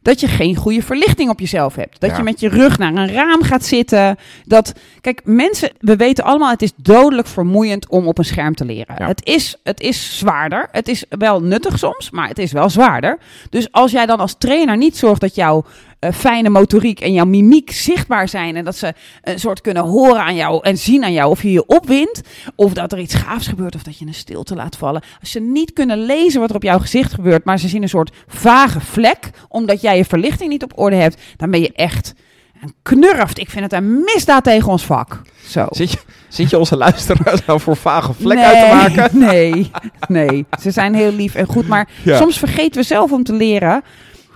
dat 0.05 0.19
je 0.19 0.27
geen 0.27 0.55
goede 0.55 0.81
verlichting 0.81 1.29
op 1.29 1.39
jezelf 1.39 1.75
hebt. 1.75 1.99
Dat 1.99 2.09
Ja. 2.09 2.17
je 2.17 2.23
met 2.23 2.39
je 2.39 2.49
rug 2.49 2.77
naar 2.77 2.93
een 2.95 3.11
raam 3.11 3.43
gaat 3.43 3.65
zitten. 3.65 4.17
Dat, 4.43 4.73
kijk, 5.01 5.21
mensen, 5.23 5.71
we 5.79 5.95
weten 5.95 6.23
allemaal, 6.23 6.49
het 6.49 6.61
is 6.61 6.71
dodelijk 6.75 7.27
vermoeiend 7.27 7.87
om 7.87 8.07
op 8.07 8.17
een 8.17 8.25
scherm 8.25 8.55
te 8.55 8.65
leren. 8.65 8.95
Ja. 8.97 9.07
Het, 9.07 9.25
is, 9.25 9.55
het 9.63 9.79
is 9.79 10.17
zwaarder. 10.17 10.67
Het 10.71 10.87
is 10.87 11.05
wel 11.09 11.41
nuttig 11.41 11.77
soms, 11.79 12.09
maar 12.11 12.27
het 12.27 12.39
is 12.39 12.51
wel 12.51 12.69
zwaarder. 12.69 13.17
Dus 13.49 13.71
als 13.71 13.91
jij 13.91 14.05
dan 14.05 14.19
als 14.19 14.35
trainer 14.37 14.77
niet 14.77 14.97
zorgt 14.97 15.21
dat 15.21 15.35
jouw 15.35 15.65
eh, 16.05 16.13
fijne 16.13 16.49
motoriek 16.49 16.99
en 16.99 17.13
jouw 17.13 17.25
mimiek 17.25 17.71
zichtbaar 17.71 18.27
zijn. 18.29 18.55
En 18.55 18.65
dat 18.65 18.75
ze 18.75 18.93
een 19.23 19.39
soort 19.39 19.61
kunnen 19.61 19.83
horen 19.83 20.21
aan 20.21 20.35
jou 20.35 20.59
en 20.63 20.77
zien 20.77 21.03
aan 21.03 21.13
jou 21.13 21.29
of 21.29 21.41
je 21.41 21.51
je 21.51 21.65
opwint. 21.65 22.21
Of 22.55 22.73
dat 22.73 22.91
er 22.91 22.99
iets 22.99 23.13
gaafs 23.15 23.47
gebeurt 23.47 23.75
of 23.75 23.83
dat 23.83 23.97
je 23.99 24.05
een 24.05 24.13
stilte 24.13 24.55
laat 24.55 24.77
vallen. 24.77 25.03
Als 25.19 25.31
ze 25.31 25.39
niet 25.39 25.73
kunnen 25.73 26.05
lezen 26.05 26.39
wat 26.39 26.49
er 26.49 26.55
op 26.55 26.63
jouw 26.63 26.79
gezicht 26.79 27.13
gebeurt, 27.13 27.45
maar 27.45 27.59
ze 27.59 27.67
zien 27.67 27.81
een 27.81 27.89
soort 27.89 28.11
vage 28.27 28.79
vlek. 28.79 29.29
Omdat 29.47 29.81
jij 29.81 29.97
je 29.97 30.05
verlichting 30.05 30.49
niet 30.49 30.63
op 30.63 30.71
orde 30.79 30.95
hebt. 30.95 31.21
Dan 31.37 31.51
ben 31.51 31.61
je 31.61 31.71
echt 31.75 32.13
een 32.61 32.73
knurft. 32.81 33.39
Ik 33.39 33.49
vind 33.49 33.63
het 33.63 33.73
een 33.73 33.99
misdaad 33.99 34.43
tegen 34.43 34.71
ons 34.71 34.85
vak. 34.85 35.21
Zo. 35.47 35.65
Zit 35.69 35.91
je, 35.91 35.97
zit 36.29 36.49
je 36.49 36.57
onze 36.59 36.77
luisteraars 36.77 37.45
nou 37.45 37.59
voor 37.59 37.75
vage 37.75 38.13
vlek 38.13 38.37
uit 38.37 38.59
te 38.59 38.75
maken? 38.95 39.17
Nee, 39.27 39.71
nee. 40.07 40.45
Ze 40.61 40.71
zijn 40.71 40.93
heel 40.93 41.11
lief 41.11 41.35
en 41.35 41.45
goed. 41.45 41.67
Maar 41.67 41.87
Ja. 42.03 42.17
soms 42.17 42.37
vergeten 42.39 42.81
we 42.81 42.87
zelf 42.87 43.11
om 43.11 43.23
te 43.23 43.33
leren. 43.33 43.83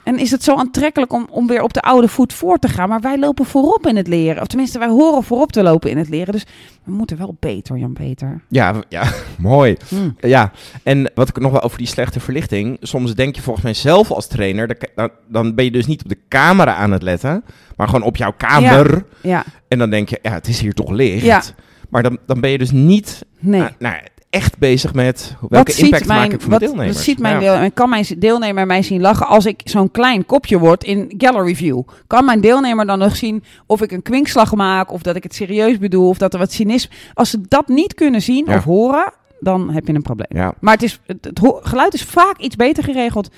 En 0.04 0.20
is 0.20 0.32
het 0.32 0.44
zo 0.44 0.56
aantrekkelijk 0.56 1.14
om, 1.14 1.28
om 1.32 1.48
weer 1.48 1.62
op 1.62 1.74
de 1.74 1.82
oude 1.82 2.08
voet 2.08 2.34
voor 2.34 2.58
te 2.60 2.68
gaan. 2.68 2.90
Maar 2.90 3.00
wij 3.02 3.20
lopen 3.20 3.46
voorop 3.46 3.88
in 3.88 3.96
het 3.96 4.08
leren. 4.08 4.42
Of 4.42 4.48
tenminste, 4.48 4.80
wij 4.80 4.88
horen 4.88 5.24
voorop 5.24 5.52
te 5.52 5.64
lopen 5.64 5.90
in 5.90 5.98
het 5.98 6.10
leren. 6.10 6.34
Dus 6.34 6.46
we 6.84 6.92
moeten 6.92 7.18
wel 7.18 7.36
beter, 7.40 7.78
Jan-Peter. 7.78 8.42
Ja, 8.48 8.74
w- 8.74 8.82
ja, 8.90 9.04
mooi. 9.38 9.78
Hm. 9.88 10.10
Ja, 10.28 10.52
en 10.84 11.12
wat 11.16 11.30
ik 11.30 11.40
nog 11.40 11.52
wel 11.52 11.62
over 11.62 11.78
die 11.78 11.88
slechte 11.88 12.20
verlichting. 12.20 12.78
Soms 12.82 13.16
denk 13.16 13.36
je 13.36 13.42
volgens 13.42 13.66
mij 13.66 13.74
zelf 13.74 14.12
als 14.12 14.28
trainer, 14.28 14.78
dan, 14.96 15.10
dan, 15.28 15.56
ben 15.56 15.66
je 15.66 15.72
dus 15.72 15.86
niet 15.86 16.04
op 16.04 16.10
de 16.10 16.18
camera 16.28 16.76
aan 16.76 16.92
het 16.92 17.04
letten, 17.04 17.44
maar 17.76 17.88
gewoon 17.88 18.04
op 18.04 18.16
jouw 18.18 18.34
kamer. 18.38 19.06
Ja, 19.22 19.44
En 19.68 19.78
dan 19.78 19.90
denk 19.90 20.10
je, 20.10 20.20
ja, 20.22 20.32
het 20.32 20.48
is 20.48 20.60
hier 20.60 20.74
toch 20.74 20.90
licht. 20.90 21.26
Ja. 21.26 21.42
Maar 21.90 22.04
dan, 22.04 22.18
dan 22.26 22.40
ben 22.42 22.50
je 22.50 22.58
dus 22.58 22.72
niet 22.72 23.26
nee. 23.40 23.60
nou, 23.60 23.72
nou, 23.80 23.96
echt 24.30 24.58
bezig 24.58 24.94
met 24.94 25.36
welke 25.50 25.74
impact 25.76 26.06
maak 26.06 26.32
ik 26.32 26.42
voor 26.42 26.50
wat, 26.50 26.60
mijn 26.60 26.72
deelnemers. 26.72 26.96
wat 26.96 27.06
ziet 27.06 27.20
mijn 27.20 27.34
Ja. 27.34 27.40
deel, 27.40 27.54
en 27.54 27.74
kan 27.74 27.90
mijn 27.90 28.06
deelnemer 28.18 28.66
mij 28.66 28.82
zien 28.82 29.02
lachen 29.02 29.28
als 29.28 29.46
ik 29.46 29.62
zo'n 29.64 29.92
klein 29.92 30.26
kopje 30.26 30.60
word 30.60 30.84
in 30.84 31.14
gallery 31.18 31.56
view? 31.56 31.82
Kan 32.08 32.26
mijn 32.26 32.42
deelnemer 32.42 32.86
dan 32.86 33.00
nog 33.00 33.16
zien 33.16 33.44
of 33.66 33.82
ik 33.82 33.92
een 33.92 34.02
kwinkslag 34.02 34.56
maak 34.56 34.92
of 34.92 35.02
dat 35.02 35.16
ik 35.16 35.24
het 35.24 35.36
serieus 35.36 35.78
bedoel 35.78 36.10
of 36.10 36.18
dat 36.18 36.34
er 36.34 36.40
wat 36.40 36.52
cynisme... 36.52 36.96
Als 37.14 37.30
ze 37.30 37.42
dat 37.48 37.68
niet 37.68 37.94
kunnen 37.94 38.22
zien 38.22 38.46
Ja. 38.48 38.56
of 38.58 38.64
horen, 38.64 39.14
dan 39.40 39.70
heb 39.74 39.88
je 39.88 39.94
een 39.94 40.02
probleem. 40.02 40.28
Ja. 40.44 40.54
Maar 40.60 40.74
het, 40.74 40.84
is, 40.84 41.00
het, 41.06 41.30
geluid 41.62 41.94
is 41.94 42.04
vaak 42.04 42.38
iets 42.38 42.56
beter 42.56 42.84
geregeld 42.84 43.30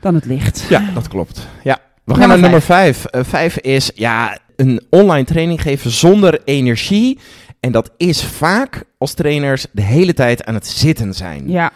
dan 0.00 0.14
het 0.14 0.24
licht. 0.24 0.66
ja, 0.68 0.90
dat 0.94 1.08
klopt. 1.08 1.46
Ja. 1.64 1.78
We 2.04 2.12
gaan 2.12 2.20
Nummer 2.20 2.28
naar 2.28 2.38
nummer 2.50 2.62
vijf. 2.62 3.04
Eh, 3.04 3.20
vijf 3.24 3.58
is 3.58 3.90
ja, 3.94 4.38
een 4.56 4.80
online 4.90 5.24
training 5.24 5.62
geven 5.62 5.90
zonder 5.90 6.40
energie. 6.44 7.18
En 7.60 7.72
dat 7.72 7.90
is 7.96 8.24
vaak 8.24 8.84
als 8.98 9.14
trainers 9.14 9.66
de 9.72 9.82
hele 9.82 10.14
tijd 10.14 10.44
aan 10.44 10.54
het 10.54 10.66
zitten 10.66 11.14
zijn. 11.14 11.50
Ja, 11.50 11.70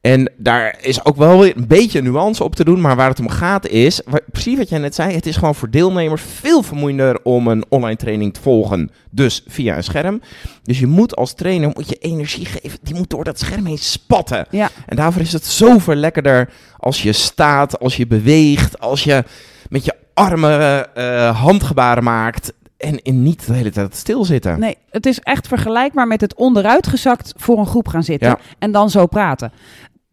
En 0.00 0.32
daar 0.36 0.78
is 0.80 1.04
ook 1.04 1.16
wel 1.16 1.40
weer 1.40 1.56
een 1.56 1.66
beetje 1.66 2.02
nuance 2.02 2.44
op 2.44 2.54
te 2.54 2.64
doen. 2.64 2.80
Maar 2.80 2.96
waar 2.96 3.08
het 3.08 3.20
om 3.20 3.28
gaat 3.28 3.66
is, 3.66 4.00
precies 4.32 4.58
wat 4.58 4.68
jij 4.68 4.78
net 4.78 4.94
zei, 4.94 5.14
het 5.14 5.26
is 5.26 5.36
gewoon 5.36 5.54
voor 5.54 5.70
deelnemers 5.70 6.22
veel 6.40 6.62
vermoeiender 6.62 7.20
om 7.22 7.48
een 7.48 7.64
online 7.68 7.96
training 7.96 8.34
te 8.34 8.40
volgen. 8.40 8.90
Dus 9.10 9.42
via 9.46 9.76
een 9.76 9.84
scherm. 9.84 10.20
Dus 10.62 10.78
je 10.78 10.86
moet 10.86 11.16
als 11.16 11.34
trainer 11.34 11.70
moet 11.74 11.88
je 11.88 11.96
energie 11.96 12.44
geven. 12.46 12.78
Die 12.82 12.94
moet 12.94 13.10
door 13.10 13.24
dat 13.24 13.38
scherm 13.38 13.66
heen 13.66 13.78
spatten. 13.78 14.46
ja. 14.50 14.70
En 14.86 14.96
daarvoor 14.96 15.22
is 15.22 15.32
het 15.32 15.46
zoveel 15.46 15.94
lekkerder 15.94 16.50
als 16.76 17.02
je 17.02 17.12
staat, 17.12 17.80
als 17.80 17.96
je 17.96 18.06
beweegt, 18.06 18.78
als 18.80 19.04
je 19.04 19.24
met 19.68 19.84
je 19.84 19.94
armen 20.14 20.94
eh, 20.94 21.40
handgebaren 21.42 22.04
maakt. 22.04 22.52
En, 22.82 23.02
en 23.02 23.22
niet 23.22 23.46
de 23.46 23.52
hele 23.54 23.70
tijd 23.70 23.96
stilzitten. 23.96 24.60
Nee, 24.60 24.76
het 24.90 25.06
is 25.06 25.18
echt 25.20 25.48
vergelijkbaar 25.48 26.06
met 26.06 26.20
het 26.20 26.34
onderuitgezakt 26.34 27.32
voor 27.36 27.58
een 27.58 27.66
groep 27.66 27.88
gaan 27.88 28.04
zitten 28.04 28.28
Ja. 28.28 28.38
en 28.58 28.72
dan 28.72 28.90
zo 28.90 29.06
praten. 29.06 29.52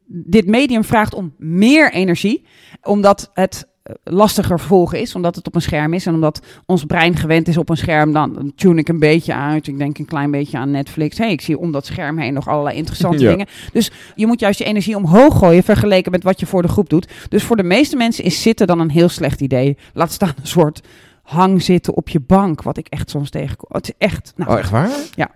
Dit 0.05 0.45
medium 0.47 0.83
vraagt 0.83 1.13
om 1.13 1.33
meer 1.37 1.91
energie, 1.91 2.45
omdat 2.81 3.29
het 3.33 3.67
eh, 3.83 3.93
lastiger 4.03 4.59
volgen 4.59 4.99
is, 4.99 5.15
omdat 5.15 5.35
het 5.35 5.47
op 5.47 5.55
een 5.55 5.61
scherm 5.61 5.93
is 5.93 6.05
en 6.05 6.13
omdat 6.13 6.41
ons 6.65 6.83
brein 6.85 7.15
gewend 7.15 7.47
is 7.47 7.57
op 7.57 7.69
een 7.69 7.77
scherm, 7.77 8.13
dan 8.13 8.51
tune 8.55 8.79
ik 8.79 8.87
een 8.89 8.99
beetje 8.99 9.35
uit. 9.35 9.67
Ik 9.67 9.77
denk 9.77 9.97
een 9.97 10.05
klein 10.05 10.31
beetje 10.31 10.57
aan 10.57 10.71
Netflix. 10.71 11.17
hey, 11.17 11.31
ik 11.31 11.41
zie 11.41 11.57
om 11.59 11.71
dat 11.71 11.85
scherm 11.85 12.17
heen 12.17 12.33
nog 12.33 12.47
allerlei 12.47 12.75
interessante 12.77 13.23
Ja. 13.23 13.29
dingen. 13.29 13.47
Dus 13.73 13.91
je 14.15 14.27
moet 14.27 14.39
juist 14.39 14.59
je 14.59 14.65
energie 14.65 14.95
omhoog 14.95 15.37
gooien 15.37 15.63
vergeleken 15.63 16.11
met 16.11 16.23
wat 16.23 16.39
je 16.39 16.45
voor 16.45 16.61
de 16.61 16.67
groep 16.67 16.89
doet. 16.89 17.07
Dus 17.29 17.43
voor 17.43 17.55
de 17.55 17.63
meeste 17.63 17.95
mensen 17.95 18.23
is 18.23 18.41
zitten 18.41 18.67
dan 18.67 18.79
een 18.79 18.91
heel 18.91 19.09
slecht 19.09 19.41
idee. 19.41 19.77
Laat 19.93 20.11
staan 20.11 20.33
een 20.41 20.47
soort 20.47 20.81
hang 21.29 21.61
zitten 21.63 21.93
op 21.95 22.09
je 22.09 22.19
bank, 22.19 22.61
wat 22.61 22.77
ik 22.77 22.87
echt 22.87 23.09
soms 23.09 23.29
tegenkom. 23.29 23.69
Het 23.71 23.87
is 23.87 23.93
echt. 23.97 24.33
Nou, 24.35 24.51
Oh, 24.51 24.57
echt 24.57 24.69
waar? 24.69 24.89
Ja. 25.15 25.29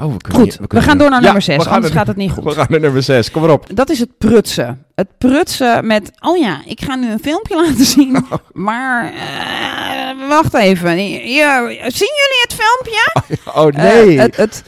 Oh, 0.00 0.12
we 0.12 0.18
kunnen 0.18 0.42
Goed, 0.42 0.50
hier- 0.52 0.60
we, 0.60 0.66
kunnen 0.66 0.88
gaan 0.88 0.98
door 0.98 1.10
naar 1.10 1.18
Ja, 1.22 1.24
nummer 1.24 1.42
we 1.46 1.52
6, 1.52 1.62
gaan 1.64 1.74
anders 1.74 1.92
gaat 1.92 2.06
het 2.06 2.16
niet 2.16 2.30
goed. 2.34 2.44
We 2.44 2.50
gaan 2.50 2.66
naar 2.68 2.80
nummer 2.80 3.02
6. 3.02 3.30
Kom 3.30 3.42
maar 3.42 3.50
op. 3.50 3.66
Dat 3.76 3.90
is 3.90 3.98
het 3.98 4.18
prutsen. 4.18 4.84
Het 4.94 5.08
prutsen 5.18 5.86
met, 5.86 6.10
oh 6.20 6.36
ja, 6.38 6.60
ik 6.66 6.80
ga 6.80 6.94
nu 6.94 7.10
een 7.10 7.18
filmpje 7.18 7.56
laten 7.66 7.84
zien, 7.84 8.26
maar 8.52 9.12
eh, 9.12 10.28
wacht 10.28 10.54
even. 10.54 10.96
Ja, 11.32 11.68
zien 11.68 12.12
jullie 12.14 12.42
het 12.42 12.54
filmpje? 12.56 13.32
Oh 13.60 13.66
nee. 13.82 14.16
Eh, 14.16 14.22
het, 14.22 14.36
het, 14.36 14.62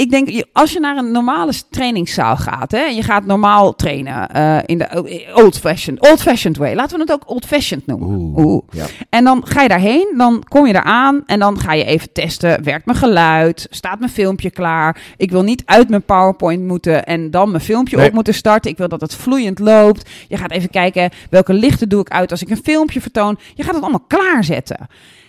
ik 0.00 0.10
denk, 0.10 0.28
je- 0.28 0.46
als 0.52 0.72
je 0.72 0.80
naar 0.80 0.96
een 0.96 1.10
normale 1.10 1.52
trainingszaal 1.70 2.36
gaat, 2.36 2.70
hè, 2.70 2.78
en 2.78 2.94
je 2.94 3.02
gaat 3.02 3.24
normaal 3.26 3.74
trainen 3.74 4.28
eh, 4.30 4.58
in 4.66 4.78
de 4.78 5.30
old-fashioned 5.34 6.10
old 6.10 6.22
fashioned 6.22 6.56
way. 6.58 6.74
Laten 6.74 6.96
we 6.96 7.02
het 7.02 7.12
ook 7.12 7.30
old-fashioned 7.30 7.86
noemen. 7.86 8.08
Oeh. 8.08 8.44
Oeh. 8.46 8.62
Ja. 8.70 8.84
En 9.08 9.24
dan 9.24 9.46
ga 9.46 9.62
je 9.62 9.68
daarheen, 9.68 10.14
dan 10.16 10.44
kom 10.48 10.66
je 10.66 10.74
eraan 10.74 11.22
en 11.26 11.38
dan 11.38 11.58
ga 11.60 11.72
je 11.72 11.84
even 11.84 12.12
testen. 12.12 12.64
Werkt 12.64 12.86
mijn 12.86 12.98
geluid? 12.98 13.66
Staat 13.70 13.98
mijn 13.98 14.10
filmpje 14.10 14.50
klaar? 14.50 15.00
Ik 15.16 15.30
wil 15.30 15.42
niet 15.42 15.62
uit 15.64 15.88
mijn 15.88 16.02
PowerPoint 16.02 16.62
moeten 16.64 17.04
en 17.04 17.30
dan 17.30 17.50
mijn 17.50 17.62
filmpje 17.62 17.96
Nee. 17.96 18.06
op 18.08 18.12
moeten 18.12 18.34
starten. 18.34 18.70
Ik 18.70 18.76
wil 18.78 18.88
dat 18.88 19.00
het 19.00 19.14
vloeiend 19.14 19.58
loopt. 19.58 20.10
Je 20.28 20.36
gaat 20.36 20.50
even 20.50 20.70
kijken 20.70 21.10
welke 21.30 21.52
lichten 21.52 21.88
doe 21.88 22.00
ik 22.00 22.08
uit 22.10 22.30
als 22.30 22.42
ik 22.42 22.50
een 22.50 22.60
filmpje 22.64 23.00
vertoon. 23.00 23.38
Je 23.54 23.62
gaat 23.62 23.74
het 23.74 23.82
allemaal 23.82 24.04
klaarzetten. 24.08 24.86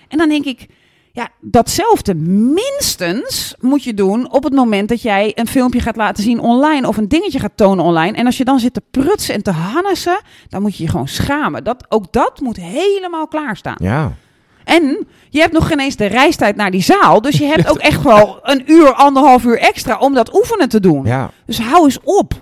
En 0.07 0.17
dan 0.17 0.29
denk 0.29 0.45
ik, 0.45 0.67
ja, 1.13 1.29
datzelfde 1.41 2.15
minstens 2.15 3.55
moet 3.59 3.83
je 3.83 3.93
doen 3.93 4.31
op 4.31 4.43
het 4.43 4.53
moment 4.53 4.89
dat 4.89 5.01
jij 5.01 5.31
een 5.35 5.47
filmpje 5.47 5.79
gaat 5.79 5.95
laten 5.95 6.23
zien 6.23 6.39
online 6.39 6.87
of 6.87 6.97
een 6.97 7.07
dingetje 7.07 7.39
gaat 7.39 7.51
tonen 7.55 7.85
online. 7.85 8.17
En 8.17 8.25
als 8.25 8.37
je 8.37 8.45
dan 8.45 8.59
zit 8.59 8.73
te 8.73 8.81
prutsen 8.91 9.33
en 9.35 9.43
te 9.43 9.51
hannessen, 9.51 10.21
dan 10.49 10.61
moet 10.61 10.77
je 10.77 10.83
je 10.83 10.89
gewoon 10.89 11.07
schamen. 11.07 11.63
Dat, 11.63 11.85
ook 11.89 12.11
dat 12.11 12.39
moet 12.39 12.57
helemaal 12.57 13.27
klaarstaan. 13.27 13.75
Ja. 13.77 14.11
En 14.63 15.07
je 15.29 15.39
hebt 15.39 15.53
nog 15.53 15.67
geen 15.67 15.79
eens 15.79 15.95
de 15.95 16.05
reistijd 16.05 16.55
naar 16.55 16.71
die 16.71 16.81
zaal. 16.83 17.21
Dus 17.21 17.37
je 17.37 17.45
hebt 17.45 17.69
ook 17.69 17.77
echt 17.77 18.01
wel 18.03 18.39
een 18.43 18.63
uur, 18.71 18.93
anderhalf 18.93 19.43
uur 19.43 19.57
extra 19.57 19.97
om 19.97 20.13
dat 20.13 20.35
oefenen 20.35 20.69
te 20.69 20.79
doen. 20.79 21.05
ja. 21.05 21.31
Dus 21.45 21.59
hou 21.61 21.83
eens 21.83 21.99
op. 22.03 22.33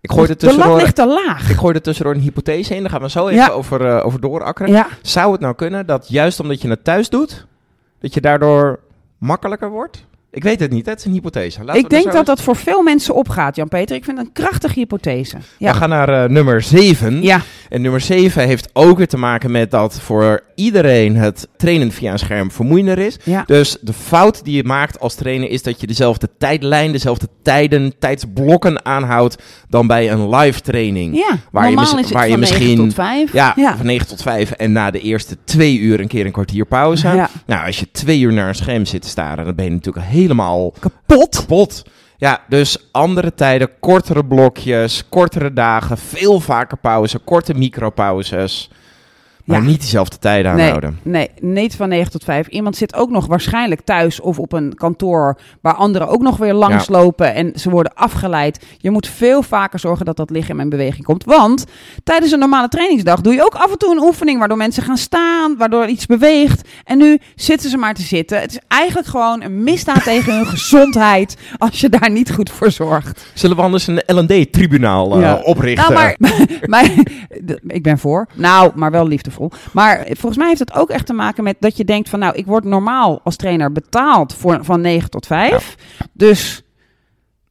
Ik 0.00 0.10
gooi 0.12 0.28
er 0.28 0.38
de 0.38 0.56
lat 0.56 0.80
ligt 0.80 0.94
te 0.94 1.06
laag. 1.06 1.50
ik 1.50 1.56
gooi 1.56 1.74
er 1.74 1.82
tussendoor 1.82 2.14
een 2.14 2.20
hypothese 2.20 2.74
in. 2.74 2.80
Daar 2.82 2.90
gaan 2.90 3.00
we 3.00 3.10
zo 3.10 3.28
even 3.28 3.44
Ja. 3.44 3.48
over, 3.48 3.86
eh, 3.96 4.06
over 4.06 4.20
doorakkeren. 4.20 4.72
Ja, 4.72 4.86
Zou 5.02 5.32
het 5.32 5.40
nou 5.40 5.54
kunnen 5.54 5.86
dat 5.86 6.08
juist 6.08 6.40
omdat 6.40 6.62
je 6.62 6.68
het 6.68 6.84
thuis 6.84 7.08
doet, 7.08 7.46
dat 8.04 8.14
je 8.14 8.20
daardoor 8.20 8.78
makkelijker 9.18 9.70
wordt? 9.70 10.06
Ik 10.30 10.42
weet 10.42 10.60
het 10.60 10.70
niet. 10.70 10.86
Het 10.86 10.98
is 10.98 11.04
een 11.04 11.12
hypothese. 11.12 11.64
Laten 11.64 11.82
ik 11.82 11.88
denk 11.90 12.04
dat 12.04 12.14
eens- 12.14 12.26
dat 12.26 12.40
voor 12.40 12.56
veel 12.56 12.82
mensen 12.82 13.14
opgaat, 13.14 13.56
Jan-Peter. 13.56 13.96
Ik 13.96 14.04
vind 14.04 14.18
het 14.18 14.26
een 14.26 14.32
krachtige 14.32 14.78
hypothese. 14.78 15.36
Ja. 15.58 15.72
We 15.72 15.78
gaan 15.78 15.88
naar 15.88 16.08
eh, 16.24 16.28
nummer 16.30 16.62
7. 16.62 17.22
ja. 17.22 17.40
En 17.68 17.82
nummer 17.82 18.00
7 18.00 18.46
heeft 18.46 18.68
ook 18.72 18.96
weer 18.96 19.08
te 19.08 19.16
maken 19.16 19.50
met 19.50 19.70
dat 19.70 20.00
voor 20.00 20.40
iedereen 20.54 21.16
het 21.16 21.48
trainen 21.56 21.92
via 21.92 22.12
een 22.12 22.18
scherm 22.18 22.50
vermoeiender 22.50 22.98
is. 22.98 23.16
Ja. 23.24 23.42
Dus 23.46 23.76
de 23.80 23.92
fout 23.92 24.44
die 24.44 24.56
je 24.56 24.64
maakt 24.64 25.00
als 25.00 25.14
trainer 25.14 25.50
is 25.50 25.62
dat 25.62 25.80
je 25.80 25.86
dezelfde 25.86 26.28
tijdlijn, 26.38 26.92
dezelfde 26.92 27.28
tijden, 27.42 27.92
tijdsblokken 27.98 28.84
aanhoudt 28.84 29.42
dan 29.68 29.86
bij 29.86 30.10
een 30.10 30.28
live 30.36 30.60
training. 30.60 31.16
Ja, 31.16 31.38
Waar 31.50 31.68
je 31.70 31.74
normaal 31.74 31.92
mis- 31.94 32.00
is 32.02 32.06
het 32.08 32.14
waar 32.14 32.24
je 32.28 32.30
van 32.30 32.40
9 32.40 32.56
misschien- 32.58 32.78
tot 32.84 32.94
5. 32.94 33.32
Ja, 33.32 33.52
ja. 33.56 33.76
van 33.76 33.86
9 33.86 34.06
tot 34.06 34.22
5 34.22 34.50
en 34.50 34.72
na 34.72 34.90
de 34.90 35.00
eerste 35.00 35.36
twee 35.44 35.78
uur 35.78 36.00
een 36.00 36.08
keer 36.08 36.26
een 36.26 36.32
kwartier 36.32 36.66
pauze. 36.66 37.08
Ja. 37.08 37.30
Nou, 37.46 37.66
als 37.66 37.78
je 37.80 37.90
twee 37.92 38.20
uur 38.20 38.32
naar 38.32 38.48
een 38.48 38.54
scherm 38.54 38.84
zit 38.84 39.02
te 39.02 39.08
staren, 39.08 39.44
dan 39.44 39.54
ben 39.54 39.64
je 39.64 39.70
natuurlijk 39.70 40.06
helemaal 40.06 40.70
Kapot. 40.80 41.36
kapot. 41.36 41.82
Ja, 42.16 42.40
dus 42.48 42.88
andere 42.92 43.34
tijden, 43.34 43.68
kortere 43.80 44.24
blokjes, 44.24 45.04
kortere 45.08 45.52
dagen, 45.52 45.98
veel 45.98 46.40
vaker 46.40 46.76
pauze, 46.78 47.18
korte 47.18 47.54
micropauzes. 47.54 48.70
Maar 49.44 49.60
Ja. 49.60 49.66
niet 49.66 49.80
diezelfde 49.80 50.18
tijden 50.18 50.52
Nee, 50.54 50.62
aanhouden. 50.64 50.98
nee, 51.02 51.30
niet 51.40 51.76
van 51.76 51.88
9 51.88 52.10
tot 52.10 52.24
5. 52.24 52.46
Iemand 52.48 52.76
zit 52.76 52.94
ook 52.94 53.10
nog 53.10 53.26
waarschijnlijk 53.26 53.80
thuis 53.80 54.20
of 54.20 54.38
op 54.38 54.52
een 54.52 54.74
kantoor 54.74 55.38
waar 55.60 55.74
anderen 55.74 56.08
ook 56.08 56.22
nog 56.22 56.36
weer 56.36 56.54
langslopen 56.54 57.34
en 57.34 57.52
ze 57.54 57.70
worden 57.70 57.94
afgeleid. 57.94 58.64
Je 58.78 58.90
moet 58.90 59.08
veel 59.08 59.42
vaker 59.42 59.78
zorgen 59.78 60.04
dat 60.06 60.16
dat 60.16 60.30
lichaam 60.30 60.60
in 60.60 60.68
beweging 60.68 61.04
komt. 61.04 61.24
Want 61.24 61.64
tijdens 62.04 62.32
een 62.32 62.38
normale 62.38 62.68
trainingsdag 62.68 63.20
doe 63.20 63.34
je 63.34 63.44
ook 63.44 63.54
af 63.54 63.70
en 63.72 63.78
toe 63.78 63.90
een 63.96 64.02
oefening 64.02 64.38
waardoor 64.38 64.56
mensen 64.56 64.82
gaan 64.82 64.96
staan, 64.96 65.56
waardoor 65.56 65.86
iets 65.86 66.06
beweegt. 66.06 66.68
En 66.84 66.98
nu 66.98 67.18
zitten 67.34 67.70
ze 67.70 67.76
maar 67.76 67.94
te 67.94 68.02
zitten. 68.02 68.40
Het 68.40 68.50
is 68.50 68.58
eigenlijk 68.68 69.08
gewoon 69.08 69.42
een 69.42 69.62
misdaad 69.62 70.04
tegen 70.12 70.36
hun 70.36 70.46
gezondheid 70.46 71.36
als 71.58 71.80
je 71.80 71.88
daar 71.88 72.10
niet 72.10 72.32
goed 72.32 72.50
voor 72.50 72.70
zorgt. 72.70 73.26
Zullen 73.34 73.56
we 73.56 73.62
anders 73.62 73.86
een 73.86 74.02
L&D-tribunaal 74.06 75.14
eh, 75.14 75.20
Ja. 75.20 75.34
oprichten? 75.42 75.92
Nou, 75.94 76.14
maar, 76.18 76.36
maar 76.72 76.90
ik 77.66 77.82
ben 77.82 77.98
voor. 77.98 78.26
Nou, 78.34 78.70
maar 78.74 78.90
wel 78.90 79.06
Maar 79.72 80.04
volgens 80.06 80.36
mij 80.36 80.46
heeft 80.48 80.58
het 80.60 80.74
ook 80.74 80.90
echt 80.90 81.06
te 81.06 81.12
maken 81.12 81.44
met 81.44 81.56
dat 81.58 81.76
je 81.76 81.84
denkt 81.84 82.08
van, 82.08 82.18
nou, 82.18 82.34
ik 82.34 82.46
word 82.46 82.64
normaal 82.64 83.20
als 83.24 83.36
trainer 83.36 83.72
betaald 83.72 84.34
voor, 84.34 84.58
van 84.64 84.80
9 84.80 85.10
tot 85.10 85.26
5. 85.26 85.74
Dus 86.12 86.58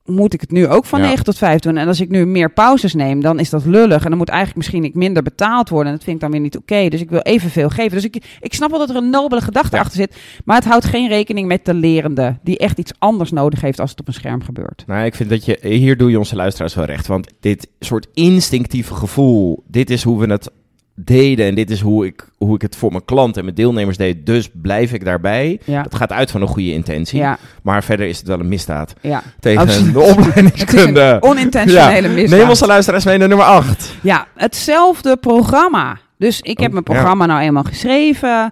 moet 0.05 0.33
ik 0.33 0.41
het 0.41 0.51
nu 0.51 0.67
ook 0.67 0.85
van 0.85 0.99
Ja. 1.01 1.07
9 1.07 1.23
tot 1.23 1.37
5 1.37 1.59
doen. 1.59 1.77
En 1.77 1.87
als 1.87 2.01
ik 2.01 2.09
nu 2.09 2.25
meer 2.25 2.51
pauzes 2.53 2.93
neem, 2.93 3.21
dan 3.21 3.39
is 3.39 3.49
dat 3.49 3.65
lullig. 3.65 4.03
En 4.03 4.09
dan 4.09 4.17
moet 4.17 4.27
eigenlijk 4.29 4.57
misschien 4.57 4.83
ik 4.83 4.95
minder 4.95 5.23
betaald 5.23 5.69
worden. 5.69 5.87
En 5.87 5.93
dat 5.93 6.03
vind 6.03 6.15
ik 6.15 6.21
dan 6.21 6.31
weer 6.31 6.39
niet 6.39 6.57
oké. 6.57 6.87
Dus 6.89 7.01
ik 7.01 7.09
wil 7.09 7.19
evenveel 7.19 7.69
geven. 7.69 7.91
Dus 7.91 8.03
ik, 8.03 8.37
ik 8.39 8.53
snap 8.53 8.69
wel 8.69 8.79
dat 8.79 8.89
er 8.89 8.95
een 8.95 9.09
nobele 9.09 9.41
gedachte 9.41 9.75
Ja. 9.75 9.81
achter 9.81 9.97
zit. 9.97 10.15
Maar 10.45 10.55
het 10.55 10.65
houdt 10.65 10.85
geen 10.85 11.07
rekening 11.07 11.47
met 11.47 11.65
de 11.65 11.73
lerende. 11.73 12.37
Die 12.43 12.57
echt 12.57 12.77
iets 12.79 12.91
anders 12.99 13.31
nodig 13.31 13.61
heeft 13.61 13.79
als 13.79 13.89
het 13.89 13.99
op 13.99 14.07
een 14.07 14.13
scherm 14.13 14.43
gebeurt. 14.43 14.83
Nou, 14.87 15.05
ik 15.05 15.15
vind 15.15 15.29
dat 15.29 15.45
je, 15.45 15.57
hier 15.61 15.97
doe 15.97 16.09
je 16.11 16.17
onze 16.17 16.35
luisteraars 16.35 16.75
wel 16.75 16.85
recht. 16.85 17.07
Want 17.07 17.31
dit 17.39 17.67
soort 17.79 18.07
instinctieve 18.13 18.93
gevoel, 18.93 19.63
dit 19.67 19.89
is 19.89 20.03
hoe 20.03 20.19
we 20.19 20.31
het 20.31 20.51
deden. 20.95 21.45
En 21.45 21.55
dit 21.55 21.69
is 21.69 21.81
hoe 21.81 22.05
ik, 22.05 22.27
hoe 22.37 22.55
ik 22.55 22.61
het 22.61 22.75
voor 22.75 22.91
mijn 22.91 23.05
klanten 23.05 23.37
en 23.37 23.43
mijn 23.43 23.55
deelnemers 23.55 23.97
deed. 23.97 24.25
Dus 24.25 24.49
blijf 24.53 24.93
ik 24.93 25.05
daarbij. 25.05 25.59
Ja. 25.65 25.81
Dat 25.83 25.95
gaat 25.95 26.11
uit 26.11 26.31
van 26.31 26.41
een 26.41 26.47
goede 26.47 26.71
intentie. 26.73 27.19
Ja, 27.19 27.37
Maar 27.61 27.83
verder 27.83 28.07
is 28.07 28.17
het 28.17 28.27
wel 28.27 28.39
een 28.39 28.47
misdaad. 28.47 28.93
ja. 29.01 29.21
Tegen 29.39 29.61
Absoluut. 29.61 29.93
de 29.93 29.99
opleidingskunde. 30.11 31.17
onintentionele 31.19 32.07
misdaad. 32.07 32.39
Neem 32.39 32.49
onze 32.49 32.65
luisteraars 32.65 33.05
mee 33.05 33.17
naar 33.17 33.27
nummer 33.27 33.45
8. 33.45 33.95
Ja, 34.01 34.27
hetzelfde 34.35 35.17
programma. 35.17 35.97
Dus 36.17 36.41
ik 36.41 36.57
heb 36.57 36.67
Oh, 36.67 36.71
mijn 36.73 36.83
programma 36.83 37.25
nou 37.25 37.41
eenmaal 37.41 37.63
geschreven. 37.63 38.51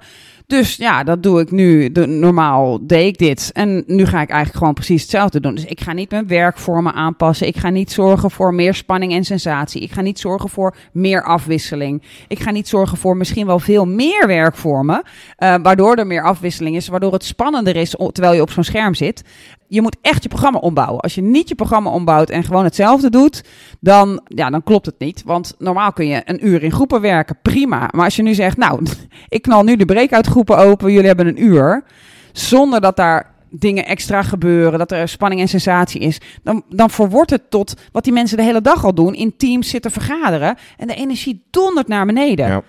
Dus 0.52 0.76
ja, 0.76 1.04
dat 1.04 1.24
doe 1.24 1.40
ik 1.42 1.52
nu. 1.52 1.90
Normaal 2.06 2.80
deed 2.82 3.08
ik 3.08 3.18
dit. 3.18 3.50
En 3.54 3.84
nu 3.88 4.06
ga 4.06 4.22
ik 4.22 4.30
eigenlijk 4.30 4.58
gewoon 4.58 4.74
precies 4.74 5.02
hetzelfde 5.02 5.40
doen. 5.40 5.56
Dus 5.56 5.66
ik 5.66 5.82
ga 5.82 5.94
niet 5.94 6.12
mijn 6.12 6.28
werkvormen 6.28 6.94
aanpassen. 6.94 7.48
Ik 7.48 7.58
ga 7.58 7.70
niet 7.70 7.92
zorgen 7.92 8.32
voor 8.32 8.54
meer 8.54 8.74
spanning 8.74 9.14
en 9.14 9.24
sensatie. 9.24 9.82
Ik 9.82 9.92
ga 9.92 10.02
niet 10.02 10.20
zorgen 10.20 10.50
voor 10.50 10.76
meer 10.92 11.24
afwisseling. 11.24 12.02
Ik 12.28 12.40
ga 12.40 12.52
niet 12.52 12.68
zorgen 12.68 12.98
voor 12.98 13.18
misschien 13.18 13.46
wel 13.46 13.60
veel 13.60 13.86
meer 13.86 14.28
werkvormen. 14.28 15.02
eh, 15.38 15.56
waardoor 15.62 15.96
er 15.96 16.08
meer 16.08 16.24
afwisseling 16.24 16.76
is. 16.76 16.88
Waardoor 16.88 17.14
het 17.14 17.24
spannender 17.24 17.76
is 17.76 17.96
terwijl 18.12 18.34
je 18.34 18.42
op 18.42 18.52
zo'n 18.52 18.64
scherm 18.64 18.96
zit. 18.96 19.24
Je 19.72 19.82
moet 19.82 19.98
echt 20.02 20.24
je 20.24 20.30
programma 20.30 20.60
ombouwen. 20.60 21.00
Als 21.00 21.16
je 21.16 21.22
niet 21.22 21.50
je 21.50 21.56
programma 21.56 21.90
ombouwt 21.90 22.30
en 22.30 22.44
gewoon 22.44 22.64
hetzelfde 22.64 23.10
doet, 23.10 23.44
dan, 23.80 24.22
ja, 24.26 24.50
dan 24.50 24.64
klopt 24.64 24.86
het 24.86 25.00
niet. 25.00 25.24
Want 25.26 25.56
normaal 25.58 25.94
kun 25.94 26.08
je 26.08 26.22
een 26.26 26.48
uur 26.48 26.64
in 26.64 26.72
groepen 26.72 27.02
werken, 27.02 27.38
prima. 27.42 27.90
Maar 27.92 28.06
als 28.06 28.16
je 28.16 28.22
nu 28.22 28.34
zegt, 28.34 28.58
nou, 28.58 28.86
ik 29.30 29.42
knal 29.42 29.64
nu 29.64 29.76
de 29.76 29.86
breakout 29.86 30.28
groepen 30.28 30.58
open, 30.58 30.92
jullie 30.92 31.08
hebben 31.08 31.28
een 31.28 31.44
uur, 31.44 31.84
zonder 32.32 32.82
dat 32.82 32.96
daar 32.96 33.36
dingen 33.50 33.86
extra 33.86 34.22
gebeuren, 34.22 34.80
dat 34.80 34.92
er 34.92 35.08
spanning 35.08 35.42
en 35.42 35.48
sensatie 35.48 36.02
is, 36.02 36.22
dan, 36.44 36.64
dan 36.70 36.90
verwordt 36.90 37.32
het 37.32 37.50
tot 37.50 37.74
wat 37.92 38.04
die 38.04 38.14
mensen 38.14 38.38
de 38.38 38.44
hele 38.44 38.62
dag 38.62 38.86
al 38.86 38.94
doen, 38.94 39.14
in 39.14 39.38
teams 39.38 39.70
zitten 39.70 39.92
vergaderen 39.92 40.58
en 40.78 40.88
de 40.88 40.96
energie 40.96 41.44
dondert 41.50 41.88
naar 41.88 42.06
beneden. 42.06 42.48
Ja. 42.48 42.64